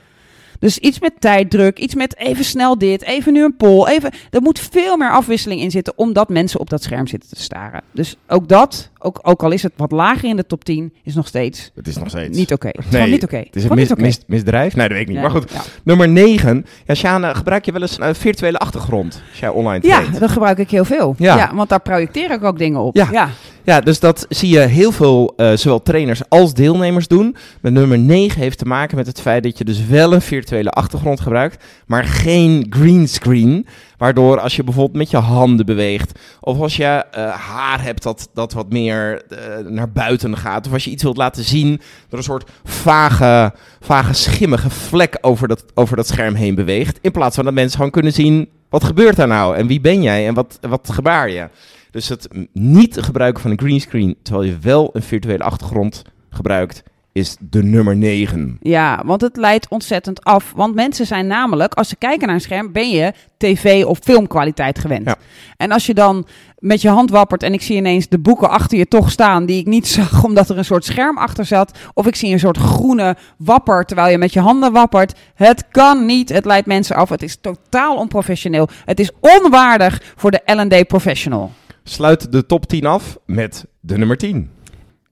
Dus 0.63 0.79
iets 0.79 1.01
met 1.01 1.13
tijddruk, 1.19 1.79
iets 1.79 1.95
met 1.95 2.17
even 2.17 2.45
snel 2.45 2.79
dit, 2.79 3.03
even 3.03 3.33
nu 3.33 3.45
een 3.45 3.57
poll. 3.57 3.87
Even, 3.87 4.11
er 4.31 4.43
moet 4.43 4.59
veel 4.59 4.97
meer 4.97 5.11
afwisseling 5.11 5.61
in 5.61 5.71
zitten, 5.71 5.93
omdat 5.97 6.29
mensen 6.29 6.61
op 6.61 6.71
dat 6.71 6.83
scherm 6.83 7.07
zitten 7.07 7.31
te 7.31 7.41
staren. 7.43 7.83
Dus 7.93 8.17
ook 8.29 8.49
dat, 8.49 8.91
ook, 8.99 9.19
ook 9.23 9.43
al 9.43 9.51
is 9.51 9.63
het 9.63 9.73
wat 9.77 9.91
lager 9.93 10.29
in 10.29 10.37
de 10.37 10.47
top 10.47 10.65
10, 10.65 10.93
is 11.05 11.15
nog 11.15 11.27
steeds 11.27 11.71
Het 11.75 11.89
is 11.89 11.97
nog 11.97 12.09
steeds. 12.09 12.37
niet 12.39 12.53
oké. 12.53 12.67
Het 12.67 12.77
is 12.79 12.83
Nee, 12.85 12.93
gewoon 12.93 13.11
niet 13.11 13.23
oké. 13.25 13.37
Het 13.37 13.57
is 13.57 13.65
een 13.65 13.97
mis- 13.99 14.21
misdrijf? 14.27 14.75
Nee, 14.77 14.89
dat 14.89 14.97
weet 14.97 15.07
ik 15.09 15.13
niet. 15.15 15.17
Ja, 15.23 15.23
Maar 15.23 15.41
goed, 15.41 15.51
Ja. 15.53 15.61
nummer 15.85 16.09
9. 16.09 16.67
Ja, 16.87 16.95
Sjane, 16.95 17.35
gebruik 17.35 17.65
je 17.65 17.73
wel 17.73 17.81
eens 17.83 18.01
een 18.01 18.15
virtuele 18.15 18.59
achtergrond 18.59 19.23
als 19.31 19.39
jij 19.41 19.49
online 19.49 19.87
Ja, 19.89 19.99
traint? 20.01 20.21
dat 20.21 20.31
gebruik 20.31 20.59
ik 20.59 20.71
heel 20.71 20.85
veel. 20.85 21.15
Ja. 21.19 21.37
Ja. 21.37 21.55
want 21.55 21.69
daar 21.69 21.81
projecteer 21.81 22.31
ik 22.31 22.45
ook 22.45 22.59
dingen 22.59 22.81
op. 22.81 22.97
Ja. 22.97 23.09
ja. 23.13 23.29
Ja, 23.65 23.81
dus 23.81 24.01
dat 24.01 24.27
zie 24.29 24.49
je 24.49 24.59
heel 24.59 24.93
veel, 24.93 25.33
eh, 25.37 25.53
zowel 25.57 25.83
trainers 25.83 26.29
als 26.29 26.55
deelnemers 26.55 27.09
doen. 27.09 27.37
Met 27.61 27.73
nummer 27.73 27.99
9 27.99 28.41
heeft 28.41 28.59
te 28.59 28.65
maken 28.65 28.97
met 28.97 29.07
het 29.07 29.21
feit 29.21 29.43
dat 29.43 29.59
je 29.59 29.65
dus 29.65 29.87
wel 29.87 30.13
een 30.13 30.23
virtuele 30.23 30.71
achtergrond 30.71 31.21
gebruikt, 31.21 31.65
maar 31.87 32.05
geen 32.05 32.67
greenscreen. 32.71 33.67
Waardoor 33.97 34.41
als 34.41 34.57
je 34.57 34.65
bijvoorbeeld 34.65 34.97
met 34.97 35.11
je 35.11 35.17
handen 35.17 35.67
beweegt, 35.67 36.19
of 36.41 36.61
als 36.61 36.77
je 36.77 36.85
eh, 36.85 37.31
haar 37.31 37.83
hebt 37.83 38.03
dat, 38.03 38.29
dat 38.35 38.53
wat 38.53 38.73
meer 38.73 39.23
eh, 39.29 39.39
naar 39.69 39.93
buiten 39.93 40.37
gaat, 40.37 40.67
of 40.67 40.73
als 40.73 40.85
je 40.85 40.91
iets 40.91 41.03
wilt 41.03 41.17
laten 41.17 41.45
zien, 41.45 41.81
er 42.11 42.17
een 42.17 42.23
soort 42.23 42.51
vage, 42.65 43.53
vage 43.81 44.13
schimmige 44.13 44.71
vlek 44.71 45.19
over 45.21 45.49
dat, 45.49 45.65
over 45.75 45.97
dat 45.97 46.07
scherm 46.07 46.35
heen 46.35 46.55
beweegt. 46.55 46.99
In 47.01 47.13
plaats 47.13 47.35
van 47.35 47.45
dat 47.45 47.55
mensen 47.55 47.77
gewoon 47.77 47.91
kunnen 47.91 48.13
zien, 48.13 48.49
wat 48.69 48.85
gebeurt 48.85 49.17
daar 49.17 49.29
nou? 49.29 49.57
En 49.57 49.67
wie 49.67 49.81
ben 49.81 50.03
jij? 50.03 50.27
En 50.27 50.35
wat, 50.35 50.59
wat 50.61 50.91
gebaar 50.93 51.31
je? 51.31 51.49
Dus 51.93 52.09
het 52.09 52.29
niet 52.53 53.01
gebruiken 53.01 53.43
van 53.43 53.51
een 53.51 53.61
greenscreen, 53.61 54.17
terwijl 54.23 54.49
je 54.49 54.59
wel 54.59 54.91
een 54.93 55.03
virtuele 55.03 55.45
achtergrond 55.45 56.03
gebruikt, 56.31 56.83
is 57.13 57.37
de 57.41 57.63
nummer 57.63 57.97
9. 57.97 58.59
Ja, 58.61 59.03
want 59.05 59.21
het 59.21 59.37
leidt 59.37 59.69
ontzettend 59.69 60.25
af. 60.25 60.53
Want 60.57 60.75
mensen 60.75 61.07
zijn 61.07 61.27
namelijk, 61.27 61.75
als 61.75 61.89
ze 61.89 61.97
kijken 61.97 62.27
naar 62.27 62.35
een 62.35 62.41
scherm, 62.41 62.73
ben 62.73 62.91
je 62.91 63.13
tv- 63.37 63.85
of 63.85 63.99
filmkwaliteit 64.03 64.79
gewend. 64.79 65.07
Ja. 65.07 65.17
En 65.57 65.71
als 65.71 65.87
je 65.87 65.95
dan 65.95 66.27
met 66.59 66.83
je 66.83 66.89
hand 66.89 67.11
wappert 67.11 67.43
en 67.43 67.53
ik 67.53 67.63
zie 67.63 67.77
ineens 67.77 68.09
de 68.09 68.19
boeken 68.19 68.51
achter 68.51 68.79
je 68.79 68.89
toch 68.89 69.11
staan 69.11 69.47
die 69.47 69.61
ik 69.61 69.67
niet 69.67 69.89
zag 69.99 70.25
omdat 70.25 70.49
er 70.49 70.59
een 70.59 70.65
soort 70.65 70.85
scherm 70.85 71.19
achter 71.19 71.45
zat. 71.45 71.79
Of 71.95 72.07
ik 72.07 72.17
zie 72.17 72.33
een 72.33 72.39
soort 72.39 72.59
groene 72.59 73.17
wapper 73.37 73.85
terwijl 73.85 74.11
je 74.11 74.19
met 74.19 74.33
je 74.33 74.41
handen 74.41 74.73
wappert. 74.73 75.19
Het 75.35 75.65
kan 75.71 76.07
niet. 76.07 76.29
Het 76.29 76.45
leidt 76.45 76.67
mensen 76.67 76.97
af. 76.97 77.09
Het 77.09 77.23
is 77.23 77.37
totaal 77.41 77.97
onprofessioneel. 77.97 78.69
Het 78.85 79.01
is 79.01 79.11
onwaardig 79.21 80.13
voor 80.17 80.31
de 80.31 80.41
L&D 80.45 80.87
professional. 80.87 81.53
Sluit 81.85 82.33
de 82.33 82.47
top 82.47 82.67
10 82.67 82.87
af 82.87 83.17
met 83.27 83.65
de 83.81 83.99
nummer 83.99 84.17
10. 84.17 84.51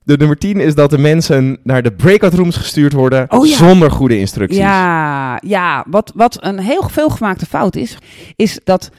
De 0.02 0.16
nummer 0.16 0.38
10 0.38 0.60
is 0.60 0.74
dat 0.74 0.90
de 0.90 0.98
mensen 0.98 1.58
naar 1.62 1.82
de 1.82 1.92
breakout 1.92 2.34
rooms 2.34 2.56
gestuurd 2.56 2.92
worden 2.92 3.26
Oh 3.30 3.46
ja. 3.46 3.56
zonder 3.56 3.90
goede 3.90 4.18
instructies. 4.18 4.58
Ja, 4.58 5.38
ja 5.46 5.84
wat, 5.88 6.12
wat 6.14 6.44
een 6.44 6.58
heel 6.58 6.88
veelgemaakte 6.88 7.46
fout 7.46 7.76
is, 7.76 7.98
is 8.36 8.60
dat 8.64 8.90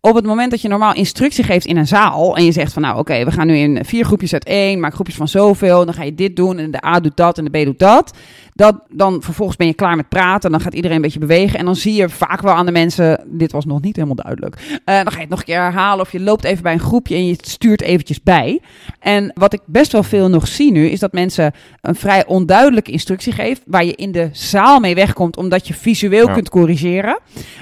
op 0.00 0.14
het 0.14 0.26
moment 0.26 0.50
dat 0.50 0.60
je 0.60 0.68
normaal 0.68 0.94
instructie 0.94 1.44
geeft 1.44 1.66
in 1.66 1.76
een 1.76 1.86
zaal 1.86 2.36
en 2.36 2.44
je 2.44 2.52
zegt 2.52 2.72
van 2.72 2.82
nou 2.82 2.98
oké, 2.98 3.24
we 3.24 3.30
gaan 3.30 3.46
nu 3.46 3.56
in 3.56 3.84
vier 3.84 4.04
groepjes 4.04 4.32
uit 4.32 4.44
één, 4.44 4.80
maak 4.80 4.94
groepjes 4.94 5.16
van 5.16 5.28
zoveel, 5.28 5.84
dan 5.84 5.94
ga 5.94 6.02
je 6.02 6.14
dit 6.14 6.36
doen 6.36 6.58
en 6.58 6.70
de 6.70 6.84
A 6.84 7.00
doet 7.00 7.16
dat 7.16 7.38
en 7.38 7.44
de 7.44 7.60
B 7.60 7.64
doet 7.64 7.78
dat. 7.78 8.16
Dat 8.60 8.80
dan 8.88 9.22
vervolgens 9.22 9.56
ben 9.56 9.66
je 9.66 9.74
klaar 9.74 9.96
met 9.96 10.08
praten, 10.08 10.50
dan 10.50 10.60
gaat 10.60 10.74
iedereen 10.74 10.96
een 10.96 11.02
beetje 11.02 11.18
bewegen 11.18 11.58
en 11.58 11.64
dan 11.64 11.76
zie 11.76 11.94
je 11.94 12.08
vaak 12.08 12.40
wel 12.40 12.54
aan 12.54 12.66
de 12.66 12.72
mensen, 12.72 13.24
dit 13.26 13.52
was 13.52 13.64
nog 13.64 13.80
niet 13.80 13.96
helemaal 13.96 14.16
duidelijk. 14.16 14.56
Eh, 14.84 14.94
dan 14.94 15.06
ga 15.06 15.14
je 15.14 15.20
het 15.20 15.28
nog 15.28 15.38
een 15.38 15.44
keer 15.44 15.60
herhalen 15.60 16.04
of 16.04 16.12
je 16.12 16.20
loopt 16.20 16.44
even 16.44 16.62
bij 16.62 16.72
een 16.72 16.80
groepje 16.80 17.14
en 17.14 17.26
je 17.26 17.36
stuurt 17.40 17.82
eventjes 17.82 18.22
bij. 18.22 18.60
En 18.98 19.30
wat 19.34 19.52
ik 19.52 19.60
best 19.66 19.92
wel 19.92 20.02
veel 20.02 20.28
nog 20.28 20.48
zie 20.48 20.72
nu, 20.72 20.86
is 20.88 20.98
dat 21.00 21.12
mensen 21.12 21.52
een 21.80 21.94
vrij 21.94 22.26
onduidelijke 22.26 22.90
instructie 22.90 23.32
geven, 23.32 23.62
waar 23.66 23.84
je 23.84 23.94
in 23.94 24.12
de 24.12 24.28
zaal 24.32 24.80
mee 24.80 24.94
wegkomt, 24.94 25.36
omdat 25.36 25.68
je 25.68 25.74
visueel 25.74 26.26
Ja. 26.26 26.32
kunt 26.32 26.48
corrigeren. 26.48 27.18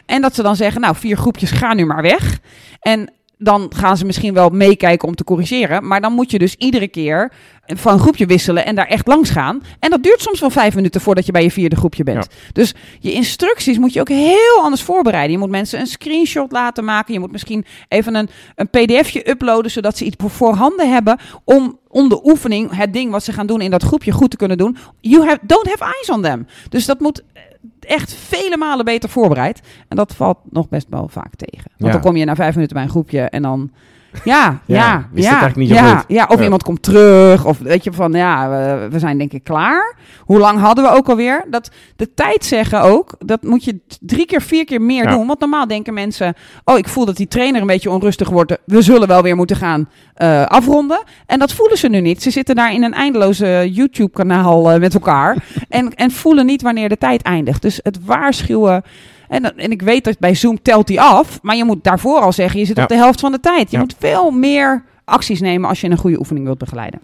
En 0.07 0.23
dat 0.23 0.35
ze 0.35 0.43
dan 0.43 0.57
zeggen, 0.57 0.81
nou, 0.81 0.97
vier 0.97 1.17
groepjes, 1.17 1.51
ga 1.51 1.75
nu 1.75 1.87
maar 1.87 2.03
weg. 2.03 2.39
En 2.81 3.11
dan 3.39 3.71
gaan 3.77 3.97
ze 3.97 4.05
misschien 4.05 4.35
wel 4.35 4.49
meekijken 4.49 5.09
om 5.09 5.15
te 5.15 5.25
corrigeren. 5.25 5.87
Maar 5.87 6.01
dan 6.01 6.13
moet 6.13 6.31
je 6.31 6.39
dus 6.39 6.55
iedere 6.55 6.89
keer 6.89 7.33
van 7.67 7.93
een 7.93 7.99
groepje 7.99 8.27
wisselen 8.27 8.65
en 8.65 8.75
daar 8.75 8.87
echt 8.87 9.07
langs 9.07 9.31
gaan. 9.31 9.63
En 9.79 9.91
dat 9.91 10.03
duurt 10.03 10.21
soms 10.21 10.41
wel 10.41 10.51
vijf 10.51 10.75
minuten 10.75 11.01
voordat 11.01 11.27
je 11.27 11.33
bij 11.33 11.43
je 11.43 11.51
vierde 11.51 11.77
groepje 11.77 12.05
bent. 12.05 12.29
Dus 12.53 12.75
je 13.01 13.13
instructies 13.13 13.79
moet 13.79 13.93
je 13.93 14.01
ook 14.01 14.09
heel 14.09 14.61
anders 14.63 14.83
voorbereiden. 14.83 15.33
Je 15.33 15.39
moet 15.39 15.51
mensen 15.51 15.81
een 15.81 15.87
screenshot 15.87 16.53
laten 16.53 16.85
maken. 16.85 17.13
Je 17.13 17.21
moet 17.21 17.33
misschien 17.33 17.65
even 17.89 18.15
een, 18.15 18.29
een 18.55 18.69
pdfje 18.69 19.31
uploaden, 19.31 19.71
zodat 19.71 19.97
ze 19.97 20.05
iets 20.05 20.17
voor- 20.19 20.31
voorhanden 20.31 20.93
hebben 20.93 21.19
om 21.45 21.79
om 21.99 22.09
de 22.09 22.21
oefening, 22.25 22.77
het 22.77 22.93
ding 22.93 23.11
wat 23.11 23.25
ze 23.25 23.33
gaan 23.33 23.47
doen 23.47 23.61
in 23.61 23.71
dat 23.71 23.83
groepje 23.83 24.13
goed 24.13 24.31
te 24.31 24.37
kunnen 24.37 24.59
doen. 24.59 24.77
You 25.01 25.27
have, 25.27 25.39
don't 25.43 25.67
have 25.69 25.85
eyes 25.85 26.11
on 26.11 26.23
them. 26.23 26.47
Dus 26.69 26.87
dat 26.87 27.01
moet 27.01 27.23
eh, 27.33 27.43
echt 27.81 28.15
vele 28.15 28.57
malen 28.57 28.85
beter 28.85 29.09
voorbereid. 29.09 29.61
En 29.89 29.97
dat 29.97 30.15
valt 30.15 30.39
nog 30.51 30.69
best 30.69 30.87
wel 30.91 31.09
vaak 31.09 31.35
tegen. 31.37 31.71
Want 31.79 31.85
Ja. 31.85 31.91
dan 31.91 32.01
kom 32.01 32.17
je 32.17 32.25
na 32.25 32.35
vijf 32.35 32.55
minuten 32.55 32.75
bij 32.75 32.85
een 32.85 32.91
groepje 32.91 33.21
en 33.21 33.43
dan... 33.43 33.71
Ja, 34.13 34.21
Ja, 34.25 34.77
ja, 34.77 35.07
ja, 35.15 35.23
eigenlijk 35.29 35.57
niet 35.57 35.69
ja, 35.69 35.97
goed. 35.97 36.05
ja, 36.09 36.27
of 36.29 36.37
Ja. 36.39 36.43
iemand 36.45 36.63
komt 36.63 36.83
terug, 36.83 37.45
of 37.45 37.59
weet 37.59 37.85
je 37.85 37.93
van, 37.93 38.13
ja, 38.13 38.49
we, 38.51 38.89
we 38.91 38.99
zijn 38.99 39.19
denk 39.19 39.33
ik 39.33 39.45
klaar. 39.45 39.95
Hoe 40.21 40.39
lang 40.39 40.59
hadden 40.61 40.85
we 40.85 40.91
ook 40.91 41.09
alweer? 41.09 41.45
Dat 41.51 41.71
de 41.97 42.15
tijd 42.15 42.45
zeggen 42.45 42.81
ook, 42.83 43.15
dat 43.19 43.43
moet 43.43 43.65
je 43.65 43.81
drie 44.01 44.27
keer, 44.27 44.43
vier 44.43 44.65
keer 44.65 44.83
meer 44.83 45.05
Ja. 45.05 45.11
doen. 45.11 45.27
Want 45.27 45.41
normaal 45.41 45.67
denken 45.67 45.95
mensen, 45.95 46.35
oh, 46.65 46.79
ik 46.79 46.89
voel 46.89 47.05
dat 47.05 47.17
die 47.17 47.29
trainer 47.29 47.61
een 47.61 47.67
beetje 47.67 47.91
onrustig 47.91 48.29
wordt. 48.31 48.57
We 48.65 48.83
zullen 48.83 49.09
wel 49.09 49.23
weer 49.23 49.37
moeten 49.37 49.57
gaan 49.57 49.89
eh, 50.15 50.45
afronden. 50.45 51.03
En 51.27 51.39
dat 51.39 51.53
voelen 51.53 51.79
ze 51.79 51.89
nu 51.89 52.01
niet. 52.01 52.23
Ze 52.23 52.31
zitten 52.31 52.55
daar 52.55 52.73
in 52.73 52.83
een 52.83 52.95
eindeloze 52.95 53.69
YouTube-kanaal 53.73 54.71
eh, 54.71 54.81
met 54.81 54.95
elkaar. 54.95 55.37
en, 55.69 55.95
en 55.95 56.11
voelen 56.11 56.47
niet 56.47 56.63
wanneer 56.63 56.89
de 56.89 56.99
tijd 56.99 57.23
eindigt. 57.23 57.63
Dus 57.63 57.81
het 57.83 58.05
waarschuwen. 58.05 58.83
En, 59.29 59.43
dan- 59.43 59.57
en 59.57 59.71
ik 59.71 59.83
weet 59.83 60.05
dat 60.05 60.19
bij 60.19 60.35
Zoom 60.35 60.63
telt 60.63 60.87
die 60.87 61.01
af. 61.01 61.39
Maar 61.43 61.57
je 61.57 61.65
moet 61.65 61.85
daarvoor 61.85 62.21
al 62.21 62.33
zeggen, 62.33 62.61
je 62.61 62.67
zit 62.67 62.77
Ja. 62.77 62.83
op 62.83 62.89
de 62.89 62.95
helft 62.97 63.21
van 63.21 63.33
de 63.33 63.41
tijd. 63.41 63.71
Je 63.71 63.77
Ja. 63.77 63.83
moet 63.83 63.95
veel 63.99 64.31
meer 64.31 64.85
acties 65.05 65.41
nemen 65.41 65.69
als 65.69 65.81
je 65.81 65.91
een 65.91 65.97
goede 65.97 66.19
oefening 66.19 66.45
wilt 66.47 66.59
begeleiden. 66.59 67.01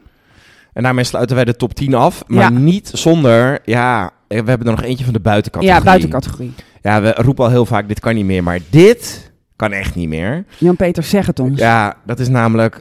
En 0.73 0.83
daarmee 0.83 1.05
sluiten 1.05 1.37
wij 1.37 1.45
de 1.45 1.57
top 1.57 1.75
10 1.75 1.95
af. 1.95 2.23
Maar 2.27 2.53
Ja. 2.53 2.59
niet 2.59 2.91
zonder, 2.95 3.59
ja, 3.65 4.11
we 4.29 4.35
hebben 4.35 4.67
er 4.67 4.73
nog 4.73 4.83
eentje 4.83 5.05
van 5.05 5.13
de 5.13 5.21
buitencategorie. 5.21 5.79
Ja, 5.81 5.85
buitencategorie. 5.85 6.53
Ja, 6.83 7.03
we 7.03 7.13
roepen 7.17 7.45
al 7.45 7.51
heel 7.51 7.67
vaak, 7.67 7.89
dit 7.89 8.01
kan 8.01 8.15
niet 8.15 8.25
meer. 8.25 8.43
Maar 8.43 8.59
dit 8.71 9.33
kan 9.57 9.73
echt 9.73 9.95
niet 9.95 10.09
meer. 10.09 10.45
Jan-Peter, 10.59 11.03
zeg 11.03 11.27
het 11.27 11.39
ons. 11.41 11.59
Ja, 11.61 11.95
dat 12.07 12.19
is 12.19 12.29
namelijk... 12.29 12.81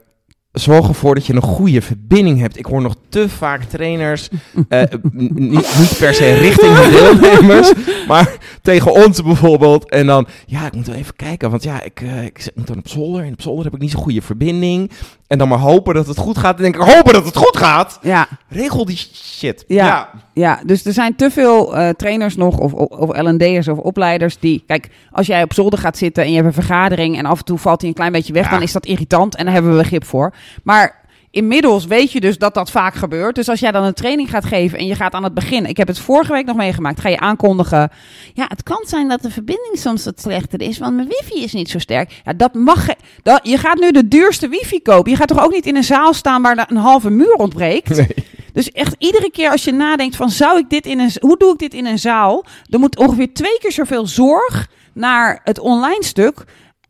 Zorg 0.53 0.87
ervoor 0.87 1.15
dat 1.15 1.25
je 1.25 1.33
een 1.33 1.41
goede 1.41 1.81
verbinding 1.81 2.39
hebt. 2.39 2.57
Ik 2.57 2.65
hoor 2.65 2.81
nog 2.81 2.95
te 3.09 3.29
vaak 3.29 3.63
trainers, 3.63 4.29
eh, 4.69 4.81
niet, 5.11 5.51
niet 5.79 5.95
per 5.99 6.13
se 6.13 6.33
richting 6.33 6.73
de 6.75 6.89
deelnemers, 7.19 7.71
maar 8.07 8.37
tegen 8.61 8.93
ons 9.05 9.23
bijvoorbeeld. 9.23 9.89
En 9.89 10.05
dan, 10.05 10.27
ja, 10.45 10.65
ik 10.65 10.73
moet 10.75 10.87
wel 10.87 10.95
even 10.95 11.15
kijken, 11.15 11.49
want 11.49 11.63
ja, 11.63 11.81
ik, 11.81 12.01
eh, 12.01 12.23
ik 12.23 12.39
zit- 12.41 12.55
moet 12.55 12.67
dan 12.67 12.77
op 12.77 12.87
zolder. 12.87 13.23
En 13.23 13.33
op 13.33 13.41
zolder 13.41 13.63
heb 13.63 13.73
ik 13.73 13.79
niet 13.79 13.91
zo'n 13.91 14.01
goede 14.01 14.21
verbinding. 14.21 14.91
En 15.27 15.37
dan 15.39 15.47
maar 15.47 15.59
hopen 15.59 15.93
dat 15.93 16.07
het 16.07 16.17
goed 16.17 16.37
gaat. 16.37 16.55
En 16.57 16.61
denk 16.63 16.75
ik, 16.75 16.81
hopen 16.81 17.13
dat 17.13 17.25
het 17.25 17.35
goed 17.37 17.57
gaat. 17.57 17.99
Ja, 18.01 18.27
Regel 18.49 18.85
die 18.85 18.97
shit. 19.13 19.63
Ja. 19.67 20.09
ja, 20.33 20.59
dus 20.65 20.85
er 20.85 20.93
zijn 20.93 21.15
te 21.15 21.31
veel 21.31 21.75
eh, 21.77 21.89
trainers 21.89 22.35
nog, 22.35 22.57
of, 22.57 22.73
of, 22.73 22.87
of 22.87 23.17
L&D'ers 23.21 23.67
of 23.67 23.77
opleiders 23.77 24.39
die... 24.39 24.63
Kijk, 24.67 24.89
als 25.11 25.27
jij 25.27 25.43
op 25.43 25.53
zolder 25.53 25.79
gaat 25.79 25.97
zitten 25.97 26.23
en 26.23 26.29
je 26.29 26.35
hebt 26.35 26.47
een 26.47 26.53
vergadering... 26.53 27.17
en 27.17 27.25
af 27.25 27.39
en 27.39 27.45
toe 27.45 27.57
valt 27.57 27.79
hij 27.81 27.89
een 27.89 27.95
klein 27.95 28.11
beetje 28.11 28.33
weg, 28.33 28.43
Ja. 28.45 28.49
dan 28.51 28.61
is 28.61 28.71
dat 28.71 28.85
irritant 28.85 29.35
en 29.35 29.43
daar 29.45 29.53
hebben 29.53 29.71
we 29.71 29.77
begrip 29.77 30.05
voor. 30.05 30.33
Maar 30.63 31.01
inmiddels 31.31 31.85
weet 31.85 32.11
je 32.11 32.19
dus 32.19 32.37
dat 32.37 32.53
dat 32.53 32.71
vaak 32.71 32.95
gebeurt. 32.95 33.35
Dus 33.35 33.49
als 33.49 33.59
jij 33.59 33.71
dan 33.71 33.83
een 33.83 33.93
training 33.93 34.29
gaat 34.29 34.45
geven 34.45 34.77
en 34.77 34.85
je 34.85 34.95
gaat 34.95 35.13
aan 35.13 35.23
het 35.23 35.33
begin... 35.33 35.65
Ik 35.65 35.77
heb 35.77 35.87
het 35.87 35.99
vorige 35.99 36.31
week 36.31 36.45
nog 36.45 36.55
meegemaakt, 36.55 36.99
ga 36.99 37.09
je 37.09 37.19
aankondigen... 37.19 37.91
Ja, 38.33 38.45
het 38.47 38.63
kan 38.63 38.83
zijn 38.87 39.07
dat 39.07 39.21
de 39.21 39.31
verbinding 39.31 39.77
soms 39.77 40.05
wat 40.05 40.21
slechter 40.21 40.61
is, 40.61 40.77
want 40.77 40.95
mijn 40.95 41.07
wifi 41.07 41.43
is 41.43 41.53
niet 41.53 41.69
zo 41.69 41.79
sterk. 41.79 42.21
Ja, 42.25 42.33
dat 42.33 42.53
mag... 42.53 42.87
Dat, 43.23 43.39
je 43.43 43.57
gaat 43.57 43.79
nu 43.79 43.91
de 43.91 44.07
duurste 44.07 44.47
wifi 44.47 44.81
kopen. 44.81 45.11
Je 45.11 45.17
gaat 45.17 45.27
toch 45.27 45.43
ook 45.43 45.51
niet 45.51 45.65
in 45.65 45.75
een 45.75 45.83
zaal 45.83 46.13
staan 46.13 46.41
waar 46.41 46.57
er 46.57 46.65
een 46.67 46.77
halve 46.77 47.09
muur 47.09 47.33
ontbreekt? 47.33 47.97
Nee. 47.97 48.25
Dus 48.53 48.71
echt 48.71 48.95
iedere 48.97 49.31
keer 49.31 49.49
als 49.49 49.63
je 49.63 49.71
nadenkt 49.71 50.15
van 50.15 50.29
zou 50.29 50.57
ik 50.57 50.69
dit 50.69 50.85
in 50.85 50.99
een 50.99 51.11
hoe 51.19 51.37
doe 51.37 51.53
ik 51.53 51.59
dit 51.59 51.73
in 51.73 51.85
een 51.85 51.99
zaal, 51.99 52.45
dan 52.69 52.79
moet 52.79 52.97
ongeveer 52.97 53.33
twee 53.33 53.57
keer 53.59 53.71
zoveel 53.71 54.07
zorg 54.07 54.67
naar 54.93 55.39
het 55.43 55.59
online 55.59 56.03
stuk 56.03 56.43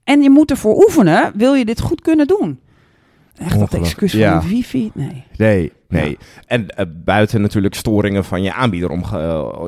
en 0.04 0.22
je 0.22 0.30
moet 0.30 0.52
ervoor 0.52 0.84
oefenen. 0.84 1.32
Wil 1.36 1.54
je 1.54 1.66
dit 1.66 1.82
goed 1.82 2.02
kunnen 2.02 2.28
doen? 2.28 2.60
Echt 3.38 3.60
dat 3.60 3.74
excuus 3.74 4.12
van 4.12 4.20
Ja. 4.20 4.40
de 4.40 4.48
wifi? 4.48 4.92
Nee. 4.94 5.24
Nee, 5.38 5.72
nee. 5.88 6.18
En 6.48 6.70
eh, 6.70 6.86
buiten 7.04 7.42
natuurlijk 7.42 7.76
storingen 7.76 8.24
van 8.26 8.44
je 8.44 8.54
aanbieder 8.54 8.90
om. 8.90 9.00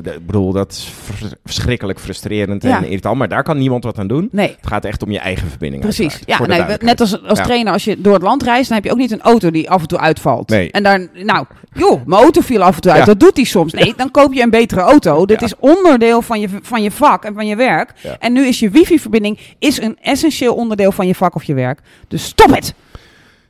ik 0.04 0.26
bedoel, 0.26 0.52
dat 0.52 0.72
is 0.72 0.90
vers- 1.04 1.34
verschrikkelijk 1.44 2.00
frustrerend 2.00 2.64
Ja. 2.64 2.78
en 2.78 2.84
irritant. 2.84 3.18
Maar 3.18 3.28
daar 3.28 3.44
kan 3.44 3.58
niemand 3.58 3.84
wat 3.84 4.00
aan 4.00 4.08
doen. 4.08 4.30
Nee. 4.32 4.48
Het 4.48 4.68
gaat 4.68 4.86
echt 4.86 5.04
om 5.04 5.12
je 5.12 5.20
eigen 5.20 5.50
verbinding. 5.50 5.84
Precies. 5.84 6.20
Ja, 6.26 6.46
nee, 6.46 6.62
net 6.80 7.00
als, 7.02 7.24
als 7.24 7.40
trainer, 7.40 7.74
als 7.74 7.84
je 7.84 8.02
door 8.02 8.14
het 8.14 8.22
land 8.22 8.44
reist, 8.44 8.68
dan 8.68 8.76
heb 8.78 8.86
je 8.86 8.92
ook 8.92 8.98
niet 8.98 9.12
een 9.12 9.22
auto 9.22 9.52
die 9.52 9.70
af 9.70 9.82
en 9.82 9.88
toe 9.88 10.00
uitvalt. 10.00 10.50
Nee. 10.50 10.72
En 10.72 10.84
daar, 10.84 11.08
nou, 11.14 11.46
joh, 11.74 12.06
mijn 12.06 12.22
auto 12.22 12.42
viel 12.42 12.62
af 12.64 12.76
en 12.76 12.82
toe 12.82 12.92
uit. 12.92 13.06
Dat 13.06 13.20
doet 13.20 13.36
hij 13.36 13.46
soms. 13.46 13.74
Nee, 13.74 13.94
dan 13.98 14.12
koop 14.12 14.34
je 14.34 14.42
een 14.42 14.50
betere 14.50 14.82
auto. 14.82 15.26
Dit 15.26 15.42
is 15.42 15.54
onderdeel 15.60 16.22
van 16.22 16.40
je, 16.40 16.48
van 16.62 16.84
je 16.84 16.92
vak 16.92 17.24
en 17.26 17.34
van 17.34 17.48
je 17.48 17.56
werk. 17.56 17.94
En 18.20 18.34
nu 18.34 18.46
is 18.48 18.60
je 18.60 18.70
wifi-verbinding 18.70 19.40
is 19.60 19.82
een 19.82 19.98
essentieel 20.02 20.56
onderdeel 20.56 20.92
van 20.92 21.08
je 21.08 21.16
vak 21.16 21.36
of 21.36 21.44
je 21.44 21.54
werk. 21.54 21.80
Dus 22.08 22.24
stop 22.26 22.56
het! 22.56 22.74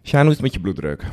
Sjaan, 0.06 0.22
hoe 0.22 0.30
is 0.30 0.36
het 0.36 0.42
met 0.46 0.54
je 0.54 0.60
bloeddruk? 0.60 1.04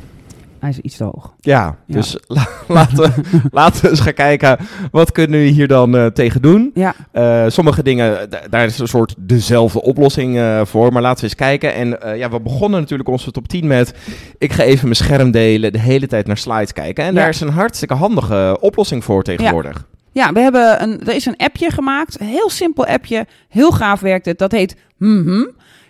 Hij 0.59 0.71
is 0.71 0.79
iets 0.79 0.97
te 0.97 1.05
hoog. 1.05 1.35
Ja, 1.41 1.77
Ja. 1.87 1.95
dus 1.95 2.17
la- 2.27 2.49
laten, 2.69 2.97
we, 2.97 3.13
laten 3.51 3.83
we 3.83 3.89
eens 3.91 4.01
gaan 4.01 4.13
kijken. 4.15 4.59
Wat 4.91 5.13
kunnen 5.13 5.41
we 5.41 5.47
hier 5.47 5.69
dan 5.69 5.97
eh, 5.97 6.07
tegen 6.07 6.43
doen? 6.43 6.71
Ja, 6.75 6.95
Eh, 7.13 7.45
sommige 7.49 7.83
dingen, 7.83 8.29
d- 8.31 8.39
daar 8.51 8.65
is 8.65 8.79
een 8.79 8.89
soort 8.89 9.15
dezelfde 9.19 9.83
oplossing 9.83 10.37
eh, 10.39 10.65
voor. 10.65 10.93
Maar 10.93 11.03
laten 11.03 11.19
we 11.19 11.25
eens 11.25 11.35
kijken. 11.35 11.75
En 11.75 12.03
eh, 12.03 12.17
ja, 12.19 12.31
we 12.31 12.41
begonnen 12.41 12.81
natuurlijk 12.81 13.09
onze 13.09 13.31
top 13.31 13.49
10 13.49 13.67
met... 13.67 13.95
Ik 14.39 14.53
ga 14.53 14.63
even 14.63 14.85
mijn 14.85 14.97
scherm 14.97 15.31
delen, 15.31 15.73
de 15.73 15.79
hele 15.81 16.07
tijd 16.07 16.27
naar 16.27 16.37
slides 16.39 16.73
kijken. 16.73 17.05
En 17.05 17.15
Ja. 17.15 17.21
daar 17.21 17.29
is 17.29 17.41
een 17.41 17.49
hartstikke 17.49 17.95
handige 17.95 18.57
oplossing 18.61 19.05
voor 19.05 19.23
tegenwoordig. 19.23 19.87
ja 20.13 20.33
we 20.33 20.41
hebben 20.41 20.83
een, 20.83 21.01
er 21.07 21.15
is 21.15 21.27
een 21.27 21.37
appje 21.37 21.71
gemaakt. 21.71 22.21
Een 22.21 22.27
heel 22.27 22.51
simpel 22.51 22.87
appje. 22.87 23.27
Heel 23.49 23.71
gaaf 23.71 24.01
werkt 24.01 24.27
het. 24.27 24.39
Dat 24.39 24.53
heet 24.53 24.77
Mhm. 24.97 25.45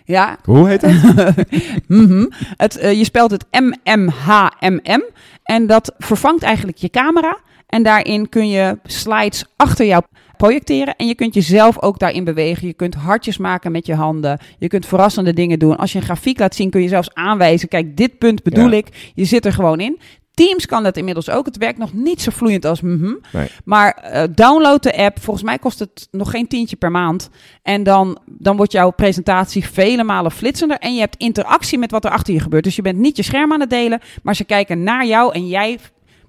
Ja, 0.05 0.37
Hoe 0.43 0.67
heet 0.69 0.81
het? 0.81 1.01
Mhm. 1.87 2.25
Het, 2.39 2.77
eh, 2.77 2.93
je 2.93 3.03
spelt 3.03 3.31
het 3.31 3.45
MMHMM. 3.51 5.03
En 5.43 5.67
dat 5.67 5.93
vervangt 5.97 6.43
eigenlijk 6.43 6.77
je 6.77 6.89
camera. 6.89 7.37
En 7.67 7.83
daarin 7.83 8.29
kun 8.29 8.49
je 8.49 8.79
slides 8.83 9.45
achter 9.55 9.85
jou 9.85 10.03
projecteren. 10.37 10.95
En 10.95 11.07
je 11.07 11.15
kunt 11.15 11.33
jezelf 11.33 11.81
ook 11.81 11.99
daarin 11.99 12.23
bewegen. 12.23 12.67
Je 12.67 12.73
kunt 12.73 12.95
hartjes 12.95 13.37
maken 13.37 13.71
met 13.71 13.85
je 13.85 13.95
handen. 13.95 14.39
Je 14.57 14.67
kunt 14.67 14.85
verrassende 14.85 15.33
dingen 15.33 15.59
doen. 15.59 15.77
Als 15.77 15.91
je 15.91 15.97
een 15.99 16.03
grafiek 16.05 16.39
laat 16.39 16.55
zien, 16.55 16.69
kun 16.69 16.81
je 16.81 16.87
zelfs 16.87 17.13
aanwijzen. 17.13 17.67
Kijk, 17.67 17.97
dit 17.97 18.17
punt 18.17 18.43
bedoel 18.43 18.69
Ja. 18.71 18.77
ik. 18.77 19.11
Je 19.13 19.25
zit 19.25 19.45
er 19.45 19.53
gewoon 19.53 19.79
in. 19.79 19.99
Teams 20.33 20.65
kan 20.65 20.83
dat 20.83 20.97
inmiddels 20.97 21.29
ook. 21.29 21.45
Het 21.45 21.57
werkt 21.57 21.77
nog 21.77 21.93
niet 21.93 22.21
zo 22.21 22.31
vloeiend 22.31 22.65
als. 22.65 22.81
Nee. 22.81 23.49
Maar 23.65 23.93
eh, 23.93 24.23
download 24.31 24.83
de 24.83 24.97
app. 24.97 25.19
Volgens 25.21 25.45
mij 25.45 25.59
kost 25.59 25.79
het 25.79 26.07
nog 26.11 26.29
geen 26.29 26.47
tientje 26.47 26.75
per 26.75 26.91
maand. 26.91 27.29
En 27.61 27.83
dan, 27.83 28.19
dan 28.25 28.57
wordt 28.57 28.71
jouw 28.71 28.91
presentatie 28.91 29.65
vele 29.65 30.03
malen 30.03 30.31
flitsender. 30.31 30.77
En 30.77 30.93
je 30.93 30.99
hebt 30.99 31.17
interactie 31.17 31.77
met 31.77 31.91
wat 31.91 32.05
er 32.05 32.11
achter 32.11 32.33
je 32.33 32.39
gebeurt. 32.39 32.63
Dus 32.63 32.75
je 32.75 32.81
bent 32.81 32.97
niet 32.97 33.17
je 33.17 33.23
scherm 33.23 33.53
aan 33.53 33.59
het 33.59 33.69
delen. 33.69 34.01
Maar 34.23 34.35
ze 34.35 34.43
kijken 34.43 34.83
naar 34.83 35.05
jou 35.05 35.33
en 35.33 35.47
jij 35.47 35.79